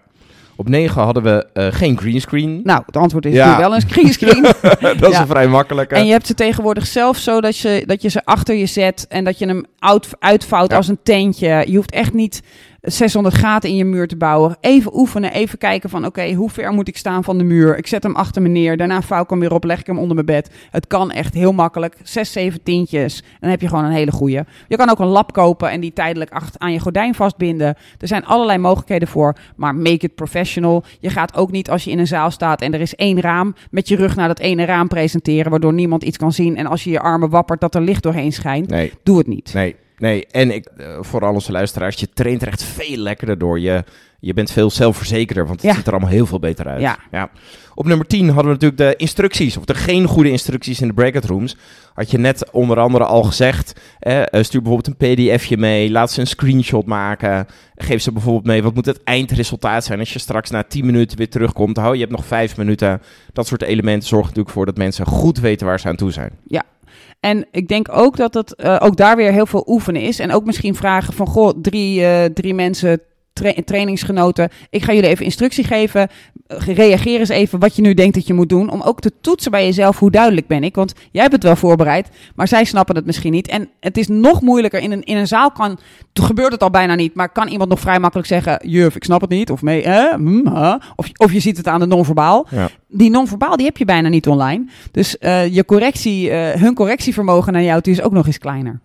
Op 0.57 0.69
9 0.69 1.03
hadden 1.03 1.23
we 1.23 1.47
eh, 1.53 1.67
geen 1.71 1.99
greenscreen. 1.99 2.61
Nou, 2.65 2.83
het 2.87 2.97
antwoord 2.97 3.27
is 3.27 3.33
Ja. 3.35 3.59
wel 3.59 3.75
een 3.75 3.81
screenscreen. 3.81 4.43
dat 5.01 5.11
is 5.11 5.17
Ja. 5.17 5.27
vrij 5.27 5.49
makkelijke. 5.49 5.95
En 5.95 6.05
je 6.07 6.13
hebt 6.13 6.27
ze 6.27 6.35
tegenwoordig 6.35 6.87
zelf 6.87 7.17
zo 7.17 7.41
dat 7.41 7.59
je, 7.59 7.83
dat 7.87 8.03
je 8.03 8.09
ze 8.09 8.25
achter 8.25 8.55
je 8.55 8.67
zet 8.67 9.07
en 9.09 9.25
dat 9.25 9.39
je 9.39 9.47
hem 9.47 9.65
uit, 9.79 10.09
uitvouwt 10.19 10.71
Ja. 10.71 10.77
als 10.77 10.89
een 10.89 10.99
tentje. 11.03 11.65
Je 11.67 11.77
hoeft 11.77 11.91
echt 11.93 12.13
niet 12.13 12.43
600 12.81 13.35
gaten 13.35 13.71
in 13.71 13.77
je 13.77 13.85
muur 13.85 14.09
te 14.09 14.17
bouwen. 14.17 14.57
Even 14.61 14.97
oefenen, 14.99 15.33
even 15.33 15.59
kijken 15.59 15.91
van 15.91 16.05
oké, 16.07 16.33
hoe 16.33 16.51
ver 16.51 16.73
moet 16.73 16.89
ik 16.89 16.97
staan 16.97 17.25
van 17.25 17.39
de 17.39 17.45
muur? 17.45 17.79
Ik 17.79 17.87
zet 17.87 18.03
hem 18.03 18.17
achter 18.17 18.43
me 18.43 18.49
neer, 18.49 18.77
daarna 18.77 19.03
vouw 19.03 19.23
ik 19.23 19.31
hem 19.31 19.41
weer 19.41 19.53
op, 19.53 19.65
leg 19.65 19.81
ik 19.81 19.87
hem 19.87 19.99
onder 19.99 20.15
mijn 20.15 20.27
bed. 20.27 20.51
Het 20.71 20.87
kan 20.87 21.11
echt 21.11 21.35
heel 21.35 21.53
makkelijk. 21.53 21.97
Zes, 22.03 22.33
zeven 22.33 22.63
tientjes, 22.63 23.23
dan 23.41 23.51
heb 23.51 23.61
je 23.61 23.69
gewoon 23.69 23.85
een 23.85 23.91
hele 23.93 24.13
goeie. 24.13 24.41
Je 24.69 24.77
kan 24.77 24.91
ook 24.91 24.99
een 24.99 25.07
lap 25.07 25.33
kopen 25.33 25.71
en 25.71 25.81
die 25.81 25.93
tijdelijk 25.93 26.31
aan 26.57 26.73
je 26.73 26.79
gordijn 26.79 27.15
vastbinden. 27.15 27.77
Er 27.99 28.09
zijn 28.09 28.25
allerlei 28.25 28.59
mogelijkheden 28.59 29.09
voor, 29.09 29.37
maar 29.57 29.75
make 29.75 29.99
it 30.07 30.15
professional. 30.15 30.85
Je 31.01 31.11
gaat 31.11 31.37
ook 31.37 31.51
niet 31.51 31.71
als 31.71 31.85
je 31.85 31.91
in 31.91 31.99
een 31.99 32.07
zaal 32.07 32.31
staat 32.31 32.61
en 32.61 32.75
er 32.75 32.81
is 32.81 32.95
één 32.95 33.21
raam, 33.21 33.55
met 33.71 33.89
je 33.89 33.97
rug 33.97 34.17
naar 34.17 34.29
dat 34.29 34.39
ene 34.39 34.65
raam 34.65 34.89
presenteren, 34.89 35.51
waardoor 35.51 35.73
niemand 35.73 36.03
iets 36.03 36.17
kan 36.17 36.33
zien. 36.33 36.57
En 36.57 36.67
als 36.67 36.85
je 36.85 36.91
je 36.91 37.01
armen 37.01 37.31
wappert, 37.31 37.61
dat 37.61 37.75
er 37.75 37.81
licht 37.81 38.03
doorheen 38.03 38.33
schijnt. 38.33 38.69
Nee, 38.69 38.93
Doe 39.03 39.19
het 39.19 39.27
niet. 39.27 39.55
nee, 39.55 39.77
nee. 40.01 40.27
En 40.27 40.51
ik, 40.51 40.67
eh, 40.67 40.87
voor 41.01 41.21
al 41.25 41.33
onze 41.33 41.53
luisteraars, 41.53 41.97
je 41.97 42.09
traint 42.15 42.43
er 42.43 42.49
echt 42.49 42.63
veel 42.63 42.97
lekkerder 42.97 43.39
door. 43.39 43.61
Je, 43.61 43.85
je 44.21 44.35
bent 44.35 44.51
veel 44.51 44.71
zelfverzekerder, 44.71 45.47
want 45.47 45.63
het 45.63 45.71
Ja. 45.71 45.77
ziet 45.77 45.87
er 45.87 45.93
allemaal 45.93 46.11
heel 46.11 46.27
veel 46.27 46.39
beter 46.39 46.67
uit. 46.67 46.81
Ja. 46.81 47.31
Op 47.75 47.87
nummer 47.87 48.07
10 48.07 48.25
hadden 48.27 48.45
we 48.45 48.51
natuurlijk 48.67 48.79
de 48.79 48.97
instructies. 48.97 49.57
Of 49.57 49.69
er 49.69 49.75
geen 49.75 50.07
goede 50.07 50.31
instructies 50.31 50.81
in 50.81 50.89
de 50.89 50.95
breakout 50.95 51.25
rooms. 51.25 51.57
Had 51.95 52.11
je 52.11 52.19
net 52.19 52.51
onder 52.51 52.79
andere 52.79 53.05
al 53.05 53.23
gezegd. 53.23 53.81
Eh, 53.99 54.23
stuur 54.43 54.63
bijvoorbeeld 54.63 54.97
een 55.01 55.15
pdfje 55.15 55.57
mee. 55.57 55.91
Laat 55.91 56.11
ze 56.13 56.21
een 56.21 56.27
screenshot 56.27 56.87
maken. 56.87 57.47
Geef 57.77 58.03
ze 58.03 58.13
bijvoorbeeld 58.13 58.45
mee. 58.47 58.63
Wat 58.63 58.75
moet 58.75 58.87
het 58.87 59.03
eindresultaat 59.05 59.85
zijn 59.85 59.99
als 59.99 60.13
je 60.13 60.19
straks 60.19 60.51
na 60.51 60.63
10 60.63 60.87
minuten 60.87 61.19
weer 61.19 61.29
terugkomt. 61.31 61.79
Oh, 61.79 61.95
je 61.95 62.01
hebt 62.01 62.13
nog 62.13 62.25
5 62.25 62.57
minuten. 62.57 63.03
Dat 63.33 63.47
soort 63.47 63.63
elementen 63.63 64.09
zorgen 64.09 64.29
natuurlijk 64.29 64.55
voor 64.55 64.67
dat 64.67 64.77
mensen 64.77 65.07
goed 65.07 65.39
weten 65.41 65.67
waar 65.67 65.81
ze 65.81 65.89
aan 65.89 65.97
toe 65.97 66.13
zijn. 66.13 66.31
En 67.21 67.47
ik 67.51 67.69
denk 67.69 67.89
ook 67.91 68.17
dat 68.17 68.35
het 68.35 68.55
eh, 68.55 68.77
ook 68.81 68.97
daar 68.97 69.17
weer 69.17 69.33
heel 69.33 69.47
veel 69.47 69.65
oefenen 69.67 70.03
is. 70.03 70.19
En 70.19 70.33
ook 70.33 70.45
misschien 70.45 70.75
vragen 70.75 71.13
van, 71.13 71.27
goh, 71.27 71.53
drie, 71.63 72.05
eh, 72.05 72.25
drie 72.25 72.55
mensen, 72.55 73.01
tra- 73.33 73.55
trainingsgenoten. 73.65 74.49
Ik 74.71 74.83
ga 74.83 74.93
jullie 74.93 75.09
even 75.09 75.25
instructie 75.25 75.65
geven. 75.65 76.09
Reageer 76.47 77.19
eens 77.19 77.29
even 77.29 77.59
wat 77.59 77.77
je 77.77 77.83
nu 77.83 77.95
denkt 77.95 78.15
dat 78.15 78.27
je 78.27 78.35
moet 78.35 78.49
doen. 78.49 78.71
Om 78.71 78.81
ook 78.83 79.01
te 79.01 79.13
toetsen 79.21 79.51
bij 79.51 79.65
jezelf 79.65 79.99
hoe 79.99 80.11
duidelijk 80.11 80.47
ben 80.47 80.65
ik. 80.65 80.75
Want 80.75 80.95
jij 81.11 81.21
hebt 81.23 81.35
het 81.35 81.43
wel 81.43 81.57
voorbereid, 81.57 82.09
maar 82.35 82.49
zij 82.49 82.65
snappen 82.65 82.97
het 82.97 83.07
misschien 83.07 83.33
niet. 83.33 83.49
En 83.49 83.69
het 83.81 83.97
is 83.97 84.09
nog 84.09 84.41
moeilijker. 84.41 84.81
In 84.81 84.93
een, 84.93 85.03
in 85.03 85.17
een 85.17 85.27
zaal 85.27 85.51
kan, 85.51 85.79
gebeurt 86.13 86.53
het 86.53 86.63
al 86.63 86.71
bijna 86.71 86.95
niet. 86.95 87.15
Maar 87.15 87.29
kan 87.33 87.49
iemand 87.49 87.71
nog 87.71 87.81
vrij 87.81 87.99
makkelijk 88.01 88.29
zeggen, 88.29 88.69
juf, 88.69 88.97
ik 88.97 89.05
snap 89.05 89.21
het 89.21 89.31
niet. 89.31 89.51
Of 89.51 89.63
mee, 89.63 89.83
hm, 89.89 90.49
huh? 90.49 90.75
of, 90.97 91.09
of 91.17 91.33
je 91.33 91.41
ziet 91.41 91.57
het 91.57 91.67
aan 91.67 91.81
de 91.81 91.87
non-verbaal 91.87 92.47
Ja. 92.51 92.69
die 92.89 93.11
non-verbaal 93.11 93.57
die 93.57 93.67
heb 93.67 93.77
je 93.77 93.85
bijna 93.85 94.09
niet 94.09 94.29
online. 94.29 94.65
Dus 94.91 95.19
eh, 95.19 95.55
je 95.55 95.65
correctie, 95.65 96.31
eh, 96.31 96.61
hun 96.61 96.75
correctievermogen 96.75 97.53
naar 97.53 97.63
jou 97.63 97.81
toe 97.81 97.93
is 97.93 98.03
ook 98.03 98.13
nog 98.13 98.27
eens 98.27 98.39
kleiner. 98.39 98.81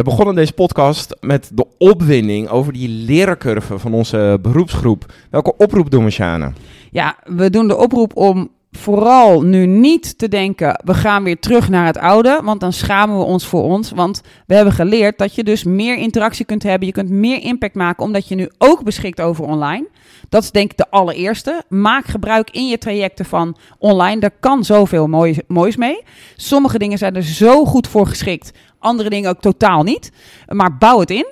We 0.00 0.06
begonnen 0.06 0.34
deze 0.34 0.52
podcast 0.52 1.16
met 1.20 1.50
de 1.54 1.66
opwinding 1.78 2.48
over 2.48 2.72
die 2.72 2.88
leercurve 2.88 3.78
van 3.78 3.92
onze 3.92 4.38
beroepsgroep. 4.42 5.12
Welke 5.30 5.56
oproep 5.56 5.90
doen 5.90 6.04
we, 6.04 6.10
Sjane? 6.10 6.52
Ja, 6.90 7.16
we 7.24 7.50
doen 7.50 7.68
de 7.68 7.76
oproep 7.76 8.16
om 8.16 8.50
vooral 8.70 9.42
nu 9.42 9.66
niet 9.66 10.18
te 10.18 10.28
denken, 10.28 10.80
we 10.84 10.94
gaan 10.94 11.22
weer 11.22 11.38
terug 11.38 11.68
naar 11.68 11.86
het 11.86 11.98
oude, 11.98 12.40
want 12.44 12.60
dan 12.60 12.72
schamen 12.72 13.18
we 13.18 13.24
ons 13.24 13.46
voor 13.46 13.62
ons. 13.62 13.90
Want 13.90 14.22
we 14.46 14.54
hebben 14.54 14.74
geleerd 14.74 15.18
dat 15.18 15.34
je 15.34 15.44
dus 15.44 15.64
meer 15.64 15.96
interactie 15.96 16.44
kunt 16.44 16.62
hebben, 16.62 16.86
je 16.86 16.92
kunt 16.92 17.10
meer 17.10 17.42
impact 17.42 17.74
maken, 17.74 18.04
omdat 18.04 18.28
je 18.28 18.34
nu 18.34 18.50
ook 18.58 18.84
beschikt 18.84 19.20
over 19.20 19.44
online. 19.44 19.88
Dat 20.28 20.42
is 20.42 20.50
denk 20.50 20.70
ik 20.70 20.76
de 20.76 20.90
allereerste. 20.90 21.62
Maak 21.68 22.04
gebruik 22.04 22.50
in 22.50 22.68
je 22.68 22.78
trajecten 22.78 23.24
van 23.24 23.56
online. 23.78 24.20
Daar 24.20 24.34
kan 24.40 24.64
zoveel 24.64 25.06
moois, 25.06 25.38
moois 25.46 25.76
mee. 25.76 26.02
Sommige 26.36 26.78
dingen 26.78 26.98
zijn 26.98 27.16
er 27.16 27.22
zo 27.22 27.64
goed 27.64 27.88
voor 27.88 28.06
geschikt. 28.06 28.52
Andere 28.80 29.10
dingen 29.10 29.30
ook 29.30 29.40
totaal 29.40 29.82
niet. 29.82 30.12
Maar 30.48 30.76
bouw 30.78 31.00
het 31.00 31.10
in. 31.10 31.26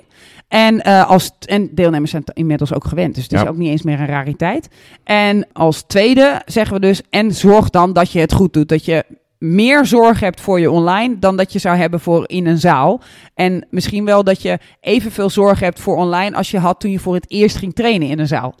En, 0.47 0.81
eh, 0.81 1.09
als, 1.09 1.31
en 1.45 1.69
deelnemers 1.75 2.11
zijn 2.11 2.23
inmiddels 2.33 2.73
ook 2.73 2.85
gewend. 2.85 3.15
Dus 3.15 3.23
het 3.23 3.33
is 3.33 3.41
Ja. 3.41 3.47
ook 3.47 3.57
niet 3.57 3.69
eens 3.69 3.81
meer 3.83 3.99
een 3.99 4.05
rariteit. 4.05 4.69
En 5.03 5.47
als 5.53 5.83
tweede 5.87 6.41
zeggen 6.45 6.73
we 6.73 6.79
dus... 6.81 7.01
En 7.09 7.31
zorg 7.31 7.69
dan 7.69 7.93
dat 7.93 8.11
je 8.11 8.19
het 8.19 8.33
goed 8.33 8.53
doet. 8.53 8.69
Dat 8.69 8.85
je 8.85 9.05
meer 9.37 9.85
zorg 9.85 10.19
hebt 10.19 10.41
voor 10.41 10.59
je 10.59 10.71
online... 10.71 11.19
dan 11.19 11.37
dat 11.37 11.53
je 11.53 11.59
zou 11.59 11.77
hebben 11.77 11.99
voor 11.99 12.23
in 12.29 12.45
een 12.47 12.57
zaal. 12.59 13.01
En 13.33 13.67
misschien 13.69 14.05
wel 14.05 14.23
dat 14.23 14.41
je 14.41 14.59
evenveel 14.81 15.29
zorg 15.29 15.59
hebt 15.59 15.79
voor 15.79 15.95
online... 15.95 16.35
als 16.35 16.51
je 16.51 16.59
had 16.59 16.79
toen 16.79 16.91
je 16.91 16.99
voor 16.99 17.13
het 17.13 17.25
eerst 17.31 17.55
ging 17.55 17.73
trainen 17.75 18.07
in 18.07 18.19
een 18.19 18.27
zaal. 18.27 18.55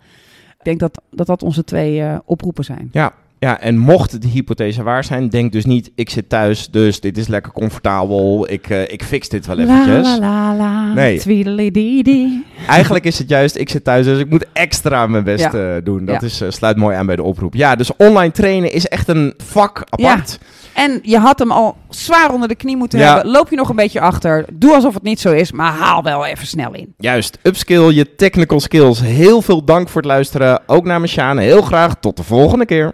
Ik 0.57 0.65
denk 0.65 0.79
dat 0.79 1.01
dat, 1.11 1.27
dat 1.27 1.43
onze 1.43 1.63
twee 1.63 2.01
eh, 2.01 2.17
oproepen 2.25 2.63
zijn. 2.63 2.89
Ja, 2.91 3.13
ja, 3.39 3.59
en 3.59 3.77
mocht 3.77 4.21
de 4.21 4.27
hypothese 4.27 4.83
waar 4.83 5.03
zijn, 5.03 5.29
denk 5.29 5.51
dus 5.51 5.65
niet, 5.65 5.91
ik 5.95 6.09
zit 6.09 6.29
thuis, 6.29 6.69
dus 6.71 6.99
dit 6.99 7.17
is 7.17 7.27
lekker 7.27 7.51
comfortabel, 7.51 8.49
ik, 8.51 8.69
eh, 8.69 8.81
ik 8.81 9.03
fix 9.03 9.29
dit 9.29 9.45
wel 9.45 9.59
eventjes. 9.59 10.07
La 10.07 10.17
la 10.19 10.55
la 10.55 10.55
la, 10.57 10.93
Nee. 10.93 11.19
Eigenlijk 12.67 13.05
is 13.05 13.17
het 13.17 13.29
juist, 13.29 13.55
ik 13.55 13.69
zit 13.69 13.83
thuis, 13.83 14.05
dus 14.05 14.19
ik 14.19 14.29
moet 14.29 14.45
extra 14.53 15.07
mijn 15.07 15.23
best 15.23 15.51
Ja. 15.51 15.75
eh, 15.75 15.83
doen. 15.83 16.05
Dat 16.05 16.21
Ja. 16.21 16.27
is, 16.27 16.41
eh, 16.41 16.49
sluit 16.49 16.77
mooi 16.77 16.95
aan 16.95 17.05
bij 17.05 17.15
de 17.15 17.23
oproep. 17.23 17.53
Ja, 17.53 17.75
dus 17.75 17.91
online 17.97 18.31
trainen 18.31 18.71
is 18.71 18.87
echt 18.87 19.07
een 19.07 19.33
vak 19.37 19.83
apart. 19.89 20.39
En 20.73 20.99
je 21.03 21.17
had 21.17 21.39
hem 21.39 21.51
al 21.51 21.77
zwaar 21.89 22.31
onder 22.33 22.47
de 22.47 22.55
knie 22.55 22.77
moeten 22.77 22.99
Ja. 22.99 23.13
hebben. 23.13 23.31
Loop 23.31 23.49
je 23.49 23.55
nog 23.55 23.69
een 23.69 23.75
beetje 23.75 23.99
achter. 23.99 24.45
Doe 24.53 24.73
alsof 24.73 24.93
het 24.93 25.03
niet 25.03 25.19
zo 25.19 25.31
is, 25.31 25.51
maar 25.51 25.71
haal 25.71 26.03
wel 26.03 26.25
even 26.25 26.47
snel 26.47 26.73
in. 26.73 26.93
Juist, 26.97 27.37
upskill 27.43 27.91
je 27.93 28.15
technical 28.15 28.59
skills. 28.59 29.01
Heel 29.01 29.41
veel 29.41 29.63
dank 29.63 29.89
voor 29.89 30.01
het 30.01 30.09
luisteren, 30.09 30.61
ook 30.65 30.85
namens 30.85 31.11
Sjane. 31.11 31.41
Heel 31.41 31.61
graag 31.61 31.95
tot 31.99 32.17
de 32.17 32.23
volgende 32.23 32.65
keer. 32.65 32.93